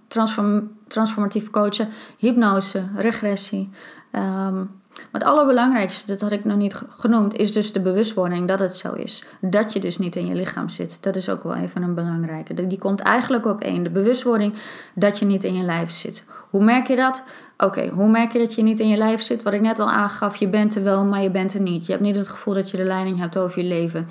[0.08, 3.70] transform, transformatief coachen, hypnose, regressie.
[4.10, 8.76] Maar het allerbelangrijkste, dat had ik nog niet genoemd, is dus de bewustwording dat het
[8.76, 9.24] zo is.
[9.40, 10.98] Dat je dus niet in je lichaam zit.
[11.00, 12.66] Dat is ook wel even een belangrijke.
[12.66, 13.82] Die komt eigenlijk op één.
[13.82, 14.54] De bewustwording
[14.94, 16.24] dat je niet in je lijf zit.
[16.50, 17.22] Hoe merk je dat?
[17.58, 19.42] Oké, hoe merk je dat je niet in je lijf zit?
[19.42, 21.86] Wat ik net al aangaf, je bent er wel, maar je bent er niet.
[21.86, 24.08] Je hebt niet het gevoel dat je de leiding hebt over je leven.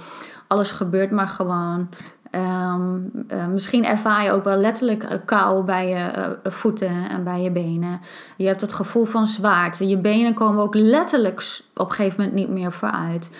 [0.48, 1.90] Alles gebeurt maar gewoon.
[2.32, 7.42] Ehm, eh, misschien ervaar je ook wel letterlijk kou bij je eh, voeten en bij
[7.42, 8.02] je benen.
[8.38, 9.88] Je hebt het gevoel van zwaarte.
[9.88, 13.32] Je benen komen ook letterlijk op een gegeven moment niet meer vooruit.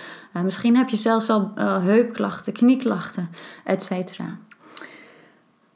[0.44, 3.30] Misschien heb je zelfs wel heupklachten, knieklachten,
[3.64, 3.92] etc.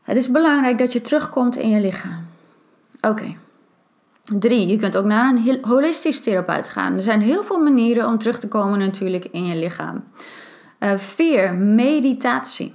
[0.03, 2.25] Het is belangrijk dat je terugkomt in je lichaam.
[3.01, 3.35] Oké.
[4.23, 6.95] Drie, je kunt ook naar een holistisch therapeut gaan.
[6.95, 10.03] Er zijn heel veel manieren om terug te komen natuurlijk in je lichaam.
[10.97, 12.73] vier, meditatie.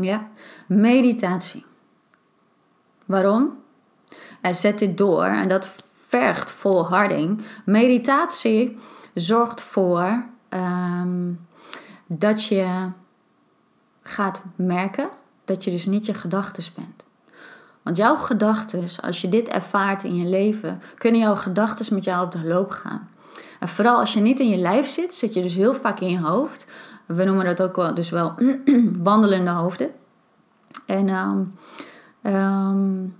[0.00, 0.28] Ja,
[0.66, 1.64] meditatie.
[3.06, 3.58] Waarom?
[4.40, 5.74] En zet dit door en dat
[6.06, 7.42] vergt volharding.
[7.64, 8.78] Meditatie
[9.14, 11.32] zorgt voor ehm,
[12.06, 12.90] dat je
[14.02, 15.08] gaat merken
[15.44, 17.04] dat je dus niet je gedachten bent.
[17.82, 22.24] Want jouw gedachten, als je dit ervaart in je leven, kunnen jouw gedachten met jou
[22.24, 23.08] op de loop gaan.
[23.60, 26.10] En vooral als je niet in je lijf zit, zit je dus heel vaak in
[26.10, 26.66] je hoofd.
[27.16, 28.34] We noemen dat ook wel, dus wel
[29.02, 29.90] wandelende hoofden.
[30.86, 31.54] En, um,
[32.22, 33.16] um,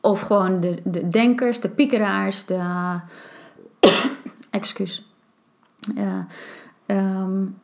[0.00, 2.60] of gewoon de, de denkers, de piekeraars, de.
[4.50, 5.12] excuus.
[6.86, 7.58] um,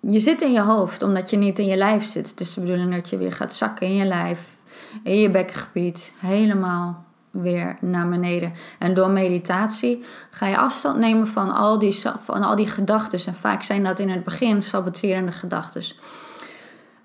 [0.00, 2.30] je zit in je hoofd omdat je niet in je lijf zit.
[2.30, 4.56] Het is de bedoeling dat je weer gaat zakken in je lijf,
[5.02, 8.52] in je bekkengebied, helemaal weer naar beneden.
[8.78, 13.20] En door meditatie ga je afstand nemen van al die, van al die gedachten.
[13.26, 15.82] En vaak zijn dat in het begin saboterende gedachten.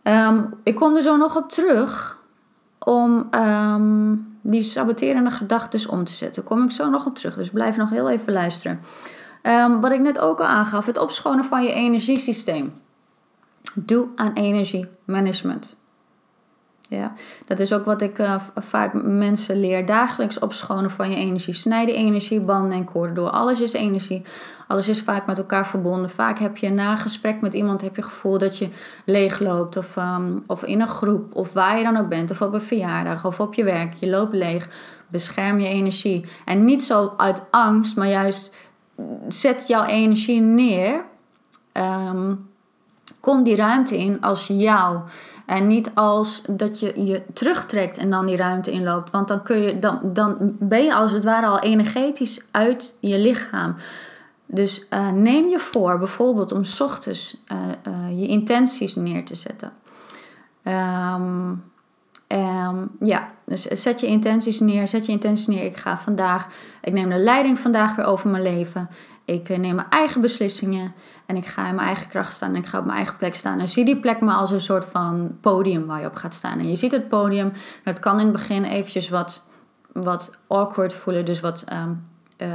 [0.04, 2.18] Um, ik kom er zo nog op terug
[2.80, 6.44] om um, die saboterende gedachten om te zetten.
[6.44, 8.80] Kom ik zo nog op terug, dus blijf nog heel even luisteren.
[9.44, 12.74] Um, wat ik net ook al aangaf, het opschonen van je energiesysteem.
[13.74, 15.76] Doe aan energiemanagement.
[16.90, 17.12] Ja,
[17.46, 19.86] dat is ook wat ik uh, vaak mensen leer.
[19.86, 21.54] Dagelijks opschonen van je energie.
[21.54, 23.30] Snijden energie, banden en koorden door.
[23.30, 24.22] Alles is energie.
[24.68, 26.10] Alles is vaak met elkaar verbonden.
[26.10, 28.70] Vaak heb je na gesprek met iemand heb je het gevoel dat je
[29.06, 29.78] leegloopt.
[29.78, 31.36] Of, um, of in een groep.
[31.36, 32.32] Of waar je dan ook bent.
[32.32, 33.26] Of op een verjaardag.
[33.26, 33.94] Of op je werk.
[33.94, 34.70] Je loopt leeg.
[35.08, 36.26] Bescherm je energie.
[36.46, 37.96] En niet zo uit angst.
[37.96, 38.56] Maar juist
[39.28, 41.04] zet jouw energie neer.
[41.74, 42.50] Um,
[43.20, 45.00] kom die ruimte in als jou.
[45.46, 49.12] En niet als dat je je terugtrekt en dan die ruimte inloopt.
[49.12, 53.20] Want dan, kun je, dan, dan ben je als het ware al energetisch uit je
[53.20, 53.76] lichaam.
[54.46, 59.72] Dus uh, neem je voor bijvoorbeeld om ochtends uh, uh, je intenties neer te zetten.
[60.64, 61.64] Um,
[63.00, 64.88] ja, dus zet je intenties neer.
[64.88, 65.64] Zet je intenties neer.
[65.64, 66.48] Ik ga vandaag,
[66.82, 68.90] ik neem de leiding vandaag weer over mijn leven.
[69.26, 70.94] Ik neem mijn eigen beslissingen.
[71.26, 73.36] En ik ga in mijn eigen kracht staan en ik ga op mijn eigen plek
[73.36, 73.60] staan.
[73.60, 76.60] En zie die plek maar als een soort van podium waar je op gaat staan.
[76.60, 77.52] En je ziet het podium.
[77.84, 79.48] Het kan in het begin eventjes wat,
[79.92, 81.26] wat awkward voelen.
[81.26, 82.02] Dus wat, um,
[82.38, 82.48] uh,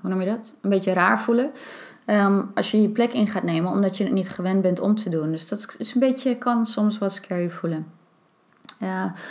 [0.00, 0.54] hoe noem je dat?
[0.62, 1.50] Een beetje raar voelen.
[2.06, 4.94] Um, als je je plek in gaat nemen, omdat je het niet gewend bent om
[4.94, 5.30] te doen.
[5.30, 7.97] Dus dat is een beetje, kan soms wat scary voelen.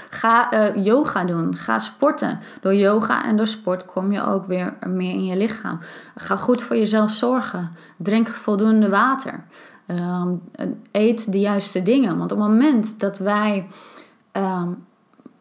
[0.10, 1.56] Ga uh, yoga doen.
[1.56, 2.40] Ga sporten.
[2.62, 5.80] Door yoga en door sport kom je ook weer meer in je lichaam.
[6.16, 7.72] Ga goed voor jezelf zorgen.
[7.98, 9.44] Drink voldoende water.
[9.88, 10.42] Um,
[10.92, 12.18] eet de juiste dingen.
[12.18, 13.68] Want op het moment dat wij.
[14.32, 14.86] Um,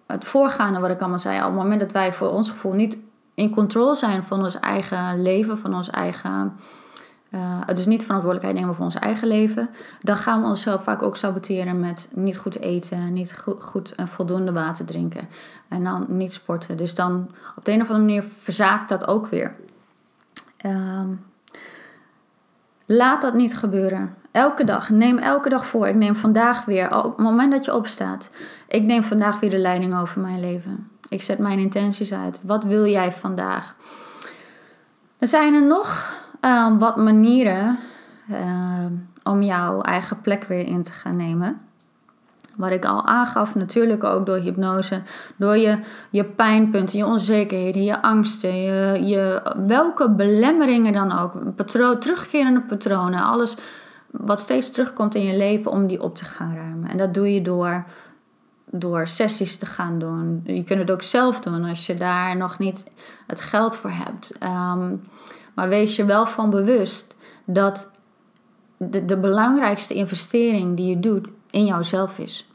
[0.06, 1.38] het voorgaande wat ik allemaal zei.
[1.38, 2.98] Op het moment dat wij voor ons gevoel niet
[3.34, 5.58] in controle zijn van ons eigen leven.
[5.58, 6.56] Van ons eigen
[7.66, 9.68] het dus niet verantwoordelijkheid nemen voor ons eigen leven,
[10.00, 14.08] dan gaan we onszelf vaak ook saboteren met niet goed eten, niet goed, goed en
[14.08, 15.28] voldoende water drinken
[15.68, 16.76] en dan niet sporten.
[16.76, 19.54] Dus dan op de een of andere manier verzaakt dat ook weer.
[20.66, 21.24] Um,
[22.86, 24.14] laat dat niet gebeuren.
[24.30, 25.88] Elke dag, neem elke dag voor.
[25.88, 28.30] Ik neem vandaag weer, op het moment dat je opstaat,
[28.68, 30.90] ik neem vandaag weer de leiding over mijn leven.
[31.08, 32.40] Ik zet mijn intenties uit.
[32.44, 33.76] Wat wil jij vandaag?
[35.18, 36.14] Er zijn er nog
[36.46, 37.78] Ehm, wat manieren
[38.30, 41.60] ehm, om jouw eigen plek weer in te gaan nemen.
[42.56, 45.02] Wat ik al aangaf, natuurlijk ook door hypnose,
[45.36, 45.78] door je,
[46.10, 53.22] je pijnpunten, je onzekerheden, je angsten, je, je, welke belemmeringen dan ook, patroon, terugkerende patronen,
[53.22, 53.56] alles
[54.10, 56.90] wat steeds terugkomt in je leven om die op te gaan ruimen.
[56.90, 57.84] En dat doe je door,
[58.70, 60.40] door sessies te gaan doen.
[60.44, 62.84] Je kunt het ook zelf doen als je daar nog niet
[63.26, 64.36] het geld voor hebt.
[64.42, 65.02] Um,
[65.56, 67.90] maar wees je wel van bewust dat
[68.76, 72.50] de, de belangrijkste investering die je doet in jouzelf is.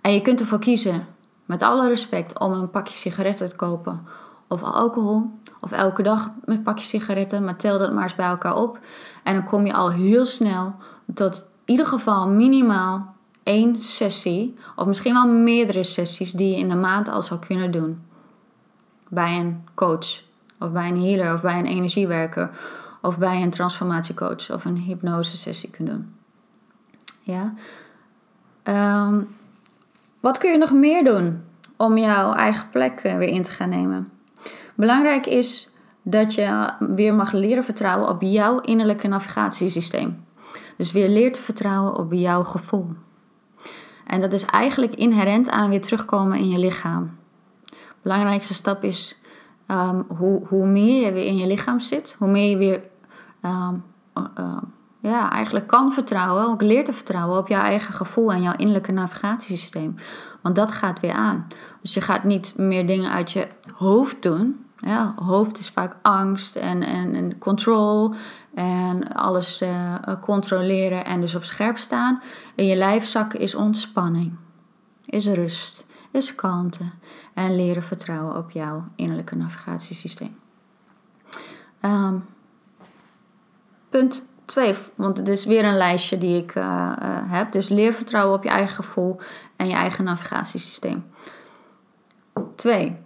[0.00, 1.06] En je kunt ervoor kiezen,
[1.44, 4.06] met alle respect, om een pakje sigaretten te kopen
[4.48, 5.30] of alcohol.
[5.60, 8.78] Of elke dag een pakje sigaretten, maar tel dat maar eens bij elkaar op.
[9.22, 10.74] En dan kom je al heel snel
[11.14, 16.68] tot in ieder geval minimaal één sessie, of misschien wel meerdere sessies die je in
[16.68, 18.02] de maand al zou kunnen doen.
[19.08, 20.22] bij een coach,
[20.58, 22.50] of bij een healer, of bij een energiewerker,
[23.02, 26.14] of bij een transformatiecoach of een hypnosesessie kunt doen.
[27.22, 27.54] Ja.
[28.62, 29.22] Ehm,
[30.20, 31.42] wat kun je nog meer doen
[31.76, 34.10] om jouw eigen plek eh, weer in te gaan nemen?
[34.74, 40.24] Belangrijk is dat je weer mag leren vertrouwen op jouw innerlijke navigatiesysteem.
[40.76, 42.86] Dus weer leert te vertrouwen op jouw gevoel.
[44.06, 47.16] En dat is eigenlijk inherent aan weer terugkomen in je lichaam.
[48.02, 49.20] Belangrijkste stap is
[49.68, 52.82] um, hoe, hoe meer je weer in je lichaam zit, hoe meer je weer
[53.42, 53.84] um,
[54.38, 54.56] uh,
[55.00, 58.92] ja, eigenlijk kan vertrouwen, ook leert te vertrouwen op jouw eigen gevoel en jouw innerlijke
[58.92, 59.94] navigatiesysteem.
[60.40, 61.46] Want dat gaat weer aan.
[61.80, 64.66] Dus je gaat niet meer dingen uit je hoofd doen.
[64.80, 68.14] Ja, hoofd is vaak angst en, en, en control
[68.54, 72.22] en alles uh, controleren en dus op scherp staan.
[72.54, 74.36] In je lijf zakken is ontspanning,
[75.04, 76.84] is rust, is kalmte
[77.38, 80.38] en leren vertrouwen op jouw innerlijke navigatiesysteem.
[81.82, 82.26] Um,
[83.88, 87.52] punt 2, want het is weer een lijstje die ik uh, uh, heb.
[87.52, 89.20] Dus leer vertrouwen op je eigen gevoel
[89.56, 91.04] en je eigen navigatiesysteem.
[92.54, 92.96] 2.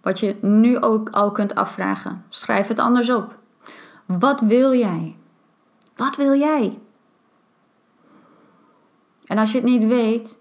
[0.00, 2.24] Wat je nu ook al kunt afvragen.
[2.28, 3.38] Schrijf het anders op.
[4.06, 5.16] Wat wil jij?
[5.96, 6.78] Wat wil jij?
[9.24, 10.38] En als je het niet weet,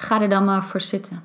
[0.00, 1.22] ga er dan maar voor zitten.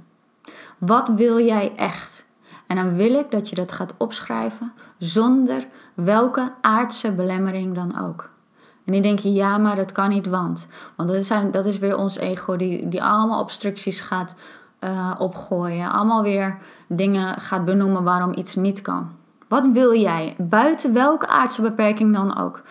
[0.77, 2.25] Wat wil jij echt?
[2.67, 8.29] En dan wil ik dat je dat gaat opschrijven zonder welke aardse belemmering dan ook.
[8.85, 10.67] En die denk je, ja, maar dat kan niet, want.
[10.95, 14.35] Want dat is, dat is weer ons ego die, die allemaal obstructies gaat
[14.79, 15.91] uh, opgooien.
[15.91, 16.57] Allemaal weer
[16.87, 19.11] dingen gaat benoemen waarom iets niet kan.
[19.47, 20.35] Wat wil jij?
[20.37, 22.61] Buiten welke aardse beperking dan ook.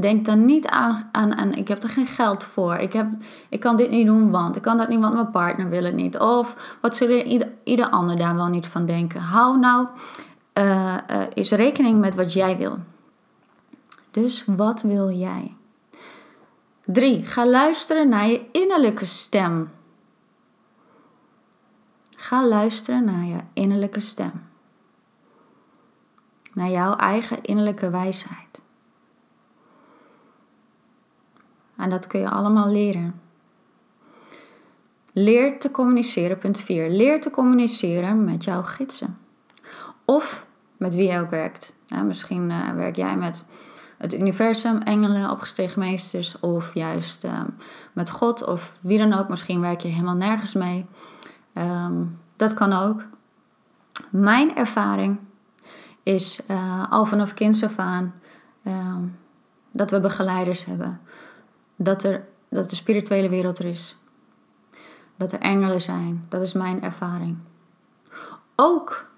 [0.00, 2.74] Denk dan niet aan, aan, ik heb er geen geld voor.
[2.74, 3.06] Ik, heb,
[3.48, 5.94] ik kan dit niet doen, want ik kan dat niet, want mijn partner wil het
[5.94, 6.18] niet.
[6.18, 9.20] Of wat zullen ieder, ieder ander daar wel niet van denken?
[9.20, 9.86] Hou nou
[10.54, 12.78] uh, uh, eens rekening met wat jij wil.
[14.10, 15.56] Dus wat wil jij?
[16.84, 19.70] Drie, ga luisteren naar je innerlijke stem.
[22.16, 24.32] Ga luisteren naar je innerlijke stem.
[26.54, 28.61] Naar jouw eigen innerlijke wijsheid.
[31.82, 33.20] En dat kun je allemaal leren.
[35.12, 36.90] Leer te communiceren, punt 4.
[36.90, 39.18] Leer te communiceren met jouw gidsen.
[40.04, 41.74] Of met wie je ook werkt.
[42.04, 43.44] misschien uh, werk jij met
[43.98, 46.40] het universum, engelen, opgestegen meesters.
[46.40, 47.40] Of juist uh,
[47.92, 49.28] met God of wie dan ook.
[49.28, 50.86] Misschien werk je helemaal nergens mee.
[51.54, 53.04] Um, dat kan ook.
[54.10, 55.18] Mijn ervaring
[56.02, 58.14] is uh, al vanaf kinds af aan
[58.62, 58.96] uh,
[59.70, 61.00] dat we begeleiders hebben.
[61.82, 63.96] Dat, er, dat de spirituele wereld er is.
[65.16, 66.26] Dat er engelen zijn.
[66.28, 67.36] Dat is mijn ervaring.
[68.56, 69.10] Ook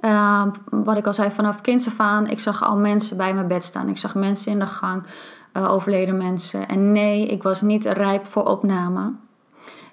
[0.00, 3.48] uh, wat ik al zei, vanaf kinds af aan, ik zag al mensen bij mijn
[3.48, 3.88] bed staan.
[3.88, 5.02] Ik zag mensen in de gang,
[5.52, 6.68] uh, overleden mensen.
[6.68, 9.12] En nee, ik was niet rijp voor opname.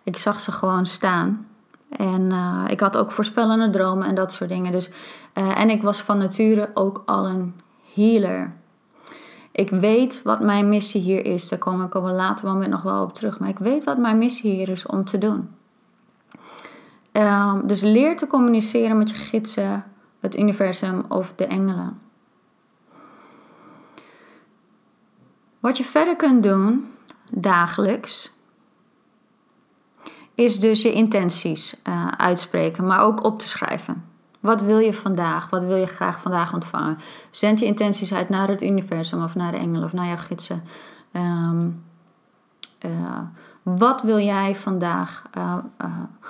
[0.03, 1.47] Ik zag ze gewoon staan.
[1.89, 4.71] En uh, ik had ook voorspellende dromen en dat soort dingen.
[4.71, 4.89] Dus,
[5.33, 7.55] uh, en ik was van nature ook al een
[7.93, 8.53] healer.
[9.57, 11.49] Ik weet wat mijn missie hier is.
[11.49, 13.39] Daar kom ik op een later moment nog wel op terug.
[13.39, 15.49] Maar ik weet wat mijn missie hier is om te doen.
[17.11, 19.85] Um, dus leer te communiceren met je gidsen,
[20.19, 21.99] het universum of de engelen.
[25.59, 26.91] Wat je verder kunt doen
[27.31, 28.31] dagelijks
[30.35, 34.05] is dus je intenties uh, uitspreken, maar ook op te schrijven.
[34.39, 35.49] Wat wil je vandaag?
[35.49, 36.97] Wat wil je graag vandaag ontvangen?
[37.31, 40.63] Zend je intenties uit naar het universum of naar de engelen of naar jouw gidsen.
[41.11, 41.83] Um,
[42.85, 43.19] uh,
[43.63, 45.23] wat wil jij vandaag?
[45.37, 45.55] Uh,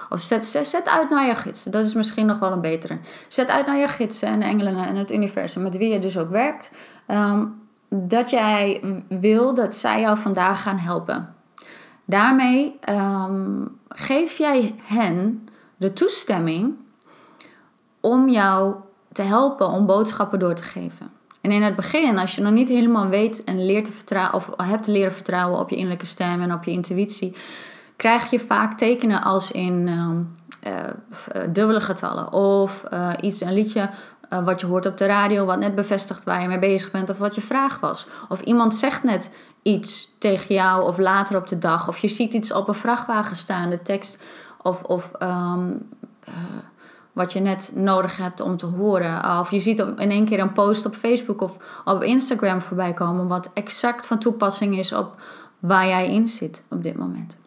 [0.09, 1.71] of zet, zet, uit naar je gidsen.
[1.71, 2.99] Dat is misschien nog wel een betere.
[3.27, 6.17] Zet uit naar je gidsen en de engelen en het universum, met wie je dus
[6.17, 6.71] ook werkt.
[7.07, 11.35] Um, dat jij wil dat zij jou vandaag gaan helpen.
[12.05, 16.75] Daarmee um, geef jij hen de toestemming
[18.01, 18.75] om jou
[19.11, 21.11] te helpen om boodschappen door te geven.
[21.41, 24.49] En in het begin, als je nog niet helemaal weet en leert te vertrouwen, of
[24.57, 27.35] hebt leren vertrouwen op je innerlijke stem en op je intuïtie,
[27.95, 30.09] krijg je vaak tekenen als in uh,
[30.67, 33.89] uh, dubbele getallen of uh, iets, een liedje
[34.43, 37.17] wat je hoort op de radio, wat net bevestigt waar je mee bezig bent of
[37.17, 38.07] wat je vraag was.
[38.29, 39.31] Of iemand zegt net
[39.61, 41.87] iets tegen jou of later op de dag.
[41.87, 44.23] Of je ziet iets op een vrachtwagen staan, de tekst
[44.61, 45.53] of, of uh,
[47.17, 49.39] wat je net nodig hebt om te horen.
[49.39, 53.27] Of je ziet in één keer een post op Facebook of op Instagram voorbij komen,
[53.27, 55.15] wat exact van toepassing is op
[55.59, 57.37] waar jij in zit op dit moment.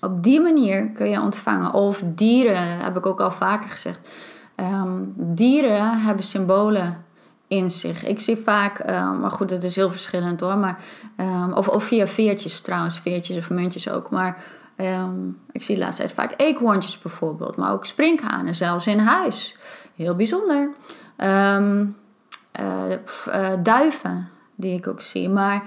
[0.00, 1.72] Op die manier kun je ontvangen.
[1.72, 4.08] Of dieren, heb ik ook al vaker gezegd.
[4.54, 7.04] Ehm, dieren hebben symbolen
[7.48, 8.04] in zich.
[8.04, 10.56] Ik zie vaak, ehm, maar goed, het is heel verschillend hoor.
[10.56, 10.78] Maar,
[11.16, 14.10] um, of, of via veertjes trouwens, veertjes of muntjes ook.
[14.10, 14.42] Maar
[15.52, 17.56] ik zie laatst tijd vaak eekhoorntjes bijvoorbeeld.
[17.56, 19.56] Maar ook sprinkhanen, zelfs in huis.
[19.96, 20.70] Heel bijzonder.
[21.18, 21.78] Uh,
[23.62, 25.28] duiven, die ik ook zie.
[25.28, 25.62] Maar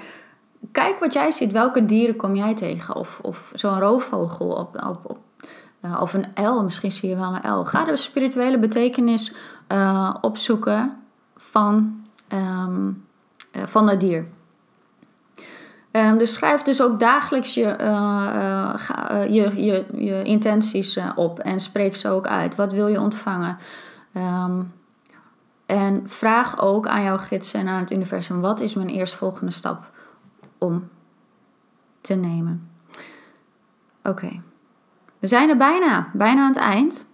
[0.72, 1.52] kijk wat jij ziet.
[1.52, 2.96] Welke dieren kom jij tegen?
[2.96, 5.20] Of, of zo'n roofvogel op, op,
[5.82, 7.66] uh, of een L, misschien zie je wel een L.
[7.66, 9.34] Ga de spirituele betekenis
[10.22, 10.98] opzoeken
[11.36, 12.04] van,
[12.34, 12.68] uh,
[13.66, 14.26] van dat dier.
[15.96, 17.76] Um, dus schrijf dus ook dagelijks je,
[19.30, 22.56] je, je, je intenties op en spreek ze ook uit.
[22.56, 23.58] Wat wil je ontvangen?
[24.14, 24.74] Um,
[25.66, 29.88] en vraag ook aan jouw gidsen en aan het universum: wat is mijn eerstvolgende stap
[30.58, 30.90] om
[32.02, 32.70] te nemen?
[34.04, 34.42] Oké.
[35.20, 37.06] We zijn er bijna, bijna aan het eind.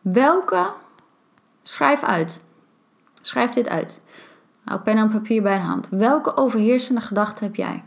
[0.00, 0.72] Welke,
[1.62, 2.44] schrijf uit.
[3.20, 4.02] Schrijf dit uit.
[4.64, 5.88] Hou pen en papier bij de hand.
[5.88, 7.84] Welke overheersende gedachten heb jij?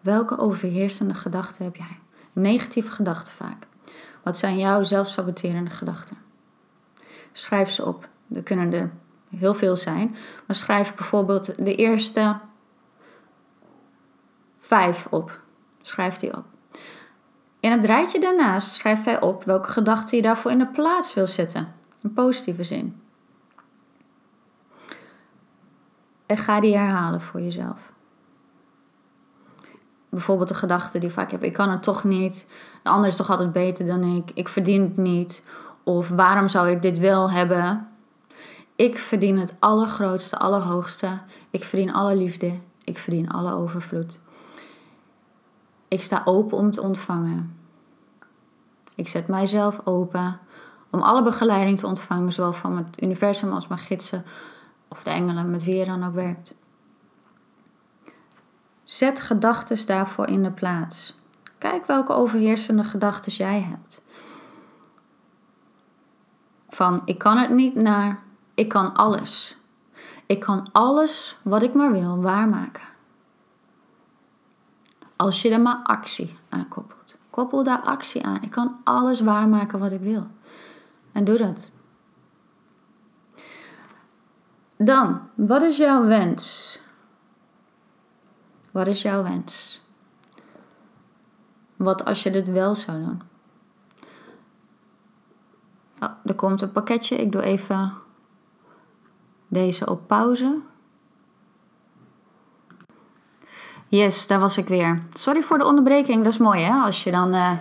[0.00, 1.98] Welke overheersende gedachten heb jij?
[2.32, 3.66] Negatieve gedachten vaak.
[4.22, 6.16] Wat zijn jouw zelfsaboterende gedachten?
[7.32, 8.08] Schrijf ze op.
[8.34, 8.92] Er kunnen er
[9.36, 10.16] heel veel zijn.
[10.46, 12.36] Maar schrijf bijvoorbeeld de eerste
[14.58, 15.40] vijf op.
[15.82, 16.44] Schrijf die op.
[17.60, 21.26] In het rijtje daarnaast schrijf hij op welke gedachten je daarvoor in de plaats wil
[21.26, 21.74] zetten.
[22.02, 23.01] Een positieve zin.
[26.26, 27.92] En ga die herhalen voor jezelf.
[30.08, 32.46] Bijvoorbeeld de gedachte die vaak heb: ik kan het toch niet.
[32.82, 34.30] De ander is toch altijd beter dan ik.
[34.34, 35.42] Ik verdien het niet.
[35.82, 37.88] Of waarom zou ik dit wel hebben?
[38.76, 41.18] Ik verdien het allergrootste, allerhoogste.
[41.50, 42.58] Ik verdien alle liefde.
[42.84, 44.20] Ik verdien alle overvloed.
[45.88, 47.56] Ik sta open om te ontvangen.
[48.94, 50.38] Ik zet mijzelf open
[50.90, 54.24] om alle begeleiding te ontvangen, zowel van het universum als mijn gidsen
[54.92, 56.54] of de engelen, met wie je dan ook werkt.
[58.84, 61.20] Zet gedachten daarvoor in de plaats.
[61.58, 64.00] Kijk welke overheersende gedachten jij hebt.
[66.68, 68.22] Van ik kan het niet naar
[68.54, 69.58] ik kan alles.
[70.26, 72.82] Ik kan alles wat ik maar wil waarmaken.
[75.16, 77.18] Als je er maar actie aan koppelt.
[77.30, 78.42] Koppel daar actie aan.
[78.42, 80.26] Ik kan alles waarmaken wat ik wil.
[81.12, 81.70] En doe dat.
[84.84, 86.80] Dan, wat is jouw wens?
[88.70, 89.82] Wat is jouw wens?
[91.76, 93.22] Wat als je dit wel zou doen?
[96.00, 97.16] Oh, er komt een pakketje.
[97.16, 97.92] Ik doe even
[99.48, 100.58] deze op pauze.
[103.88, 104.98] Yes, daar was ik weer.
[105.12, 106.72] Sorry voor de onderbreking, dat is mooi hè.
[106.72, 107.52] Als je dan uh,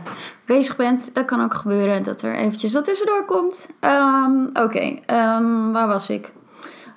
[0.45, 3.67] bezig bent, dat kan ook gebeuren dat er eventjes wat tussendoor komt.
[3.79, 6.33] Um, Oké, um, waar was ik?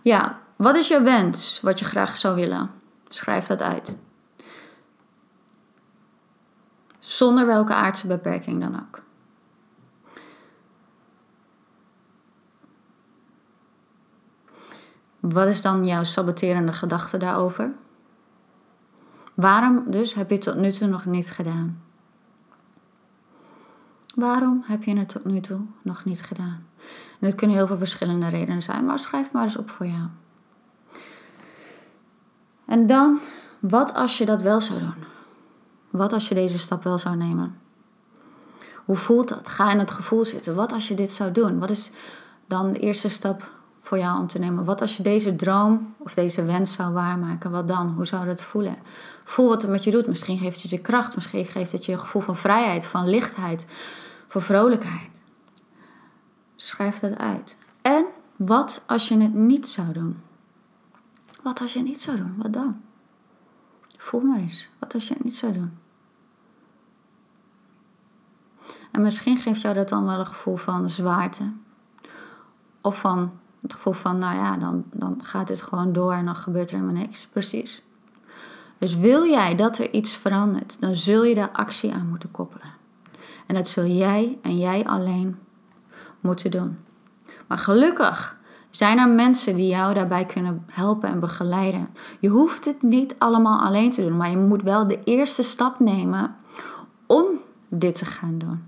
[0.05, 2.71] Ja, wat is je wens wat je graag zou willen?
[3.09, 3.99] Schrijf dat uit.
[6.99, 9.03] Zonder welke aardse beperking dan ook.
[15.21, 17.73] Wat is dan jouw saboterende gedachte daarover?
[19.35, 21.83] Waarom dus heb je het tot nu toe nog niet gedaan?
[24.15, 26.67] Waarom heb je het tot nu toe nog niet gedaan?
[27.25, 30.09] En het kunnen heel veel verschillende redenen zijn, maar schrijf maar eens op voor jou.
[32.67, 33.21] En dan,
[33.61, 34.95] wat als je dat wel zou doen?
[35.91, 37.59] Wat als je deze stap wel zou nemen?
[38.85, 39.49] Hoe voelt dat?
[39.49, 40.55] Ga in het gevoel zitten.
[40.55, 41.59] Wat als je dit zou doen?
[41.59, 41.91] Wat is
[42.47, 43.51] dan de eerste stap
[43.81, 44.65] voor jou om te nemen?
[44.65, 47.51] Wat als je deze droom of deze wens zou waarmaken?
[47.51, 47.89] Wat dan?
[47.89, 48.77] Hoe zou dat voelen?
[49.25, 50.07] Voel wat het met je doet.
[50.07, 51.15] Misschien geeft het je kracht.
[51.15, 53.67] Misschien geeft het je een gevoel van vrijheid, van lichtheid,
[54.27, 55.23] van vrolijkheid.
[56.65, 57.57] Schrijf dat uit.
[57.83, 58.05] En
[58.37, 60.23] wat als je het niet zou doen?
[61.43, 62.35] Wat als je het niet zou doen?
[62.37, 62.81] Wat dan?
[63.97, 64.69] Voel maar eens.
[64.79, 65.79] Wat als je het niet zou doen?
[68.91, 71.53] En misschien geeft jou dat dan wel een gevoel van zwaarte.
[72.81, 76.37] Of van het gevoel van, nou ja, dan, dan gaat dit gewoon door en dan
[76.37, 77.27] gebeurt er helemaal niks.
[77.27, 77.83] Precies.
[78.79, 82.73] Dus wil jij dat er iets verandert, dan zul je daar actie aan moeten koppelen.
[83.47, 85.39] En dat zul jij en jij alleen
[86.25, 86.79] moeten doen.
[87.47, 88.39] Maar gelukkig
[88.71, 91.89] zijn er mensen die jou daarbij kunnen helpen en begeleiden.
[92.19, 95.81] Je hoeft het niet allemaal alleen te doen, maar je moet wel de eerste stap
[95.81, 96.37] nemen
[97.07, 97.27] om
[97.69, 98.65] dit te gaan doen.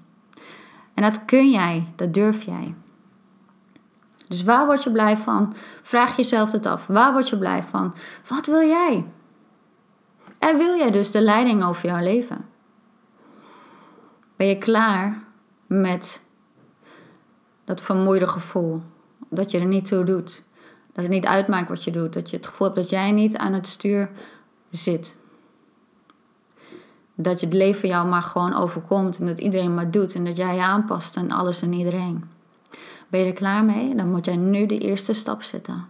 [0.94, 2.74] En dat kun jij, dat durf jij.
[4.28, 5.54] Dus waar word je blij van?
[5.82, 6.86] Vraag jezelf het af.
[6.86, 7.94] Waar word je blij van?
[8.28, 9.04] Wat wil jij?
[10.38, 12.44] En wil jij dus de leiding over jouw leven?
[14.36, 15.22] Ben je klaar
[15.66, 16.25] met
[17.66, 18.82] dat vermoeide gevoel?
[19.28, 20.44] Dat je er niet toe doet.
[20.92, 22.12] Dat het niet uitmaakt wat je doet.
[22.12, 24.10] Dat je het gevoel hebt dat jij niet aan het stuur
[24.70, 25.16] zit.
[27.14, 30.36] Dat je het leven jou maar gewoon overkomt en dat iedereen maar doet en dat
[30.36, 32.24] jij je aanpast aan alles en iedereen.
[33.08, 33.94] Ben je er klaar mee?
[33.94, 35.84] Dan moet jij nu de eerste stap zetten.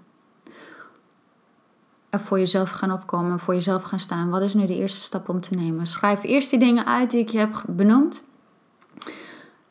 [2.10, 4.30] En voor jezelf gaan opkomen en voor jezelf gaan staan.
[4.30, 5.86] Wat is nu de eerste stap om te nemen?
[5.86, 8.24] Schrijf eerst die dingen uit die ik je heb benoemd.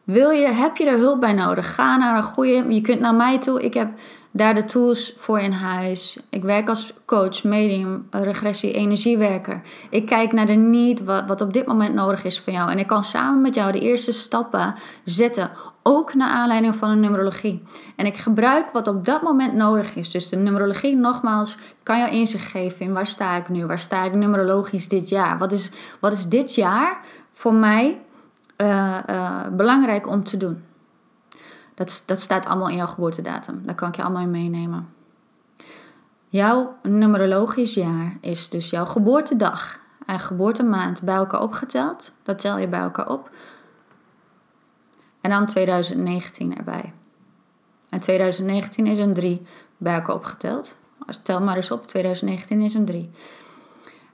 [0.05, 1.75] Wil je, heb je er hulp bij nodig?
[1.75, 2.73] Ga naar een goede.
[2.73, 3.63] Je kunt naar mij toe.
[3.63, 3.89] Ik heb
[4.31, 6.19] daar de tools voor in huis.
[6.29, 9.61] Ik werk als coach, medium, regressie, energiewerker.
[9.89, 12.71] Ik kijk naar de need, wat, wat op dit moment nodig is voor jou.
[12.71, 15.51] En ik kan samen met jou de eerste stappen zetten.
[15.83, 17.63] Ook naar aanleiding van een numerologie.
[17.95, 20.11] En ik gebruik wat op dat moment nodig is.
[20.11, 23.65] Dus de numerologie, nogmaals, kan jou inzicht geven in waar sta ik nu?
[23.65, 25.37] Waar sta ik numerologisch dit jaar?
[25.37, 26.99] Wat is, wat is dit jaar
[27.31, 27.97] voor mij
[28.57, 30.63] uh, uh, belangrijk om te doen?
[31.73, 33.61] Dat, dat staat allemaal in jouw geboortedatum.
[33.65, 34.89] Daar kan ik je allemaal in meenemen.
[36.29, 42.11] Jouw numerologisch jaar is dus jouw geboortedag en geboortemaand bij elkaar opgeteld.
[42.23, 43.29] Dat tel je bij elkaar op.
[45.21, 46.93] En dan 2019 erbij.
[47.89, 49.45] En 2019 is een 3
[49.77, 50.77] bij elkaar opgeteld.
[51.07, 53.09] Als tel maar eens op, 2019 is een 3.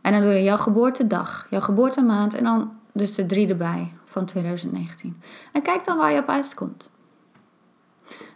[0.01, 4.25] En dan doe je jouw geboortedag, jouw geboortemaand en dan dus de 3 erbij van
[4.25, 5.21] 2019.
[5.51, 6.89] En kijk dan waar je op uitkomt.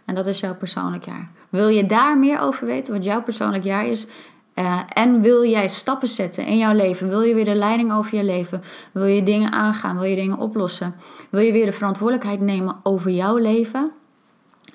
[0.04, 1.30] En dat is jouw persoonlijk jaar.
[1.48, 4.06] Wil je daar meer over weten, wat jouw persoonlijk jaar is?
[4.54, 7.08] Uh, en wil jij stappen zetten in jouw leven?
[7.08, 8.62] Wil je weer de leiding over je leven?
[8.92, 9.98] Wil je dingen aangaan?
[9.98, 10.94] Wil je dingen oplossen?
[11.30, 13.90] Wil je weer de verantwoordelijkheid nemen over jouw leven?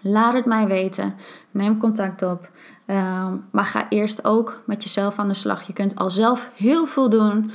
[0.01, 1.15] Laat het mij weten.
[1.51, 2.49] Neem contact op.
[2.87, 5.61] Uh, maar ga eerst ook met jezelf aan de slag.
[5.61, 7.51] Je kunt al zelf heel veel doen.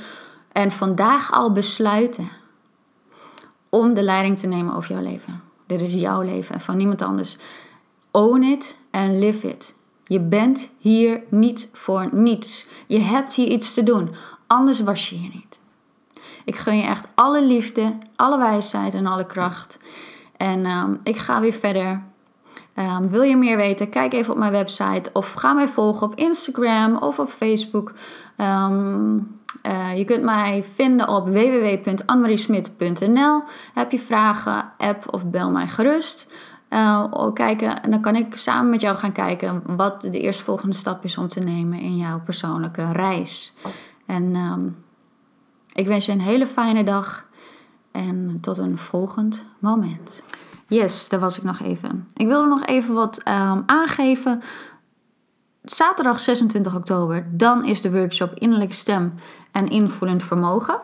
[0.51, 2.29] En vandaag al besluiten
[3.69, 5.41] om de leiding te nemen over jouw leven.
[5.65, 7.37] Dit is jouw leven en van niemand anders.
[8.11, 9.75] Own it and live it.
[10.03, 12.65] Je bent hier niet voor niets.
[12.87, 14.15] Je hebt hier iets te doen.
[14.47, 15.59] Anders was je hier niet.
[16.45, 19.79] Ik gun je echt alle liefde, alle wijsheid en alle kracht.
[20.37, 22.03] En ehm, ik ga weer verder.
[22.75, 23.89] Um, wil je meer weten?
[23.89, 27.93] Kijk even op mijn website of ga mij volgen op Instagram of op Facebook.
[28.37, 29.36] Um,
[29.67, 33.43] uh, je kunt mij vinden op www.anmariesmit.nl.
[33.73, 36.27] Heb je vragen, app of bel mij gerust.
[36.69, 41.03] Uh, kijken, en dan kan ik samen met jou gaan kijken wat de eerstvolgende stap
[41.03, 43.55] is om te nemen in jouw persoonlijke reis.
[44.05, 44.83] En um,
[45.73, 47.25] ik wens je een hele fijne dag
[47.91, 50.23] en tot een volgend moment.
[50.67, 52.07] Yes, daar was ik nog even.
[52.13, 54.41] Ik wilde nog even wat um, aangeven.
[55.69, 59.13] Zaterdag 26 oktober, dan is de workshop Innerlijke Stem
[59.51, 60.79] en Invoelend Vermogen.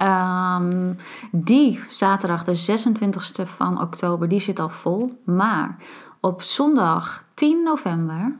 [0.00, 0.96] Um,
[1.32, 5.20] die zaterdag, de 26e van oktober, die zit al vol.
[5.24, 5.76] Maar
[6.20, 8.36] op zondag 10 november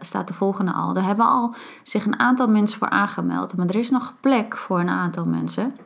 [0.00, 0.92] staat de volgende al.
[0.92, 3.56] Daar hebben al zich een aantal mensen voor aangemeld.
[3.56, 5.76] Maar er is nog plek voor een aantal mensen.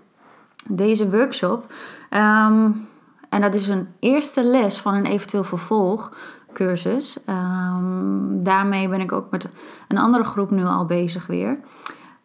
[0.67, 1.73] Deze workshop.
[2.11, 2.89] Um,
[3.29, 5.45] en dat is een eerste les van een eventueel
[6.49, 7.17] vervolgcursus.
[7.27, 9.49] Um, daarmee ben ik ook met
[9.89, 11.59] een andere groep nu al bezig weer.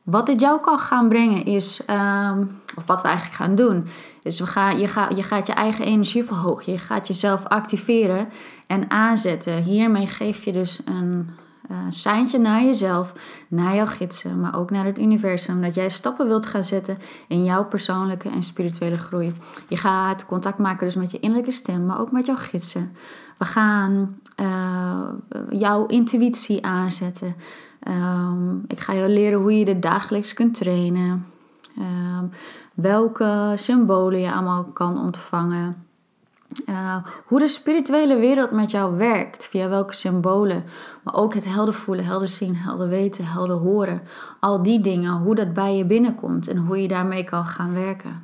[0.04, 3.86] Wat dit jou kan gaan brengen is, um, of wat we eigenlijk gaan doen,
[4.22, 6.72] is we gaan, je, gaat, je gaat je eigen energie verhogen.
[6.72, 8.30] Je gaat jezelf activeren
[8.68, 9.64] en aanzetten.
[9.64, 11.30] Hiermee geef je dus een
[11.72, 13.14] uh, seintje naar jezelf,
[13.48, 15.62] naar jouw gidsen, maar ook naar het universum.
[15.62, 16.98] Dat jij stappen wilt gaan zetten
[17.28, 19.36] in jouw persoonlijke en spirituele groei.
[19.68, 22.96] Je gaat contact maken dus met je innerlijke stem, maar ook met jouw gidsen.
[23.38, 25.10] We gaan uh,
[25.50, 27.36] jouw intuïtie aanzetten.
[27.88, 31.26] Um, ik ga jou leren hoe je dit dagelijks kunt trainen.
[31.80, 32.30] Um,
[32.74, 35.86] welke symbolen je allemaal kan ontvangen.
[36.70, 40.64] Uh, hoe de spirituele wereld met jou werkt, via welke symbolen,
[41.04, 44.02] maar ook het helder voelen, helder zien, helder weten, helder horen.
[44.40, 48.24] Al die dingen, hoe dat bij je binnenkomt en hoe je daarmee kan gaan werken.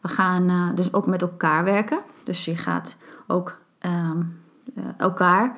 [0.00, 1.98] We gaan uh, dus ook met elkaar werken.
[2.24, 2.96] Dus je gaat
[3.26, 4.40] ook um,
[4.74, 5.56] uh, elkaar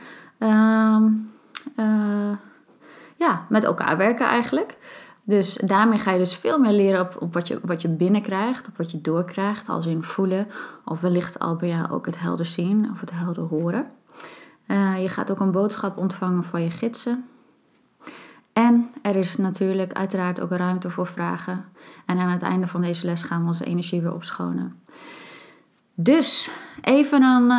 [3.17, 4.77] ja, met elkaar werken eigenlijk.
[5.23, 8.69] Dus daarmee ga je dus veel meer leren op, op wat, je, wat je binnenkrijgt,
[8.69, 10.47] op wat je doorkrijgt, als in voelen.
[10.85, 13.91] Of wellicht al bij jou ook het helder zien of het helder horen.
[14.67, 17.25] Uh, je gaat ook een boodschap ontvangen van je gidsen.
[18.53, 21.65] En er is natuurlijk uiteraard ook ruimte voor vragen.
[22.07, 24.81] En aan het einde van deze les gaan we onze energie weer opschonen.
[25.95, 26.51] Dus
[26.81, 27.51] even een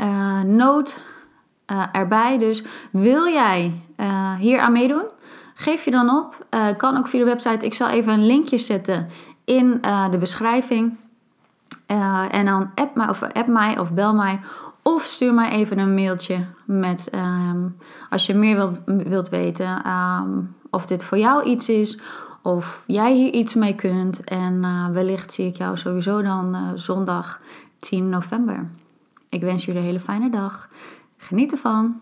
[0.00, 1.00] uh, noot
[1.72, 2.38] uh, erbij.
[2.38, 3.80] Dus wil jij
[4.38, 5.04] hier aan meedoen?
[5.60, 6.46] Geef je dan op.
[6.50, 7.66] Uh, kan ook via de website.
[7.66, 9.08] Ik zal even een linkje zetten
[9.44, 10.98] in uh, de beschrijving.
[11.90, 14.40] Uh, en dan app mij, of app mij of bel mij.
[14.82, 17.76] Of stuur mij even een mailtje met um,
[18.10, 22.00] als je meer wilt, wilt weten um, of dit voor jou iets is.
[22.42, 24.24] Of jij hier iets mee kunt.
[24.24, 27.40] En wellicht zie ik jou sowieso dan zondag
[27.78, 28.70] 10 november.
[29.28, 30.68] Ik wens jullie een hele fijne dag.
[31.16, 32.00] Geniet ervan.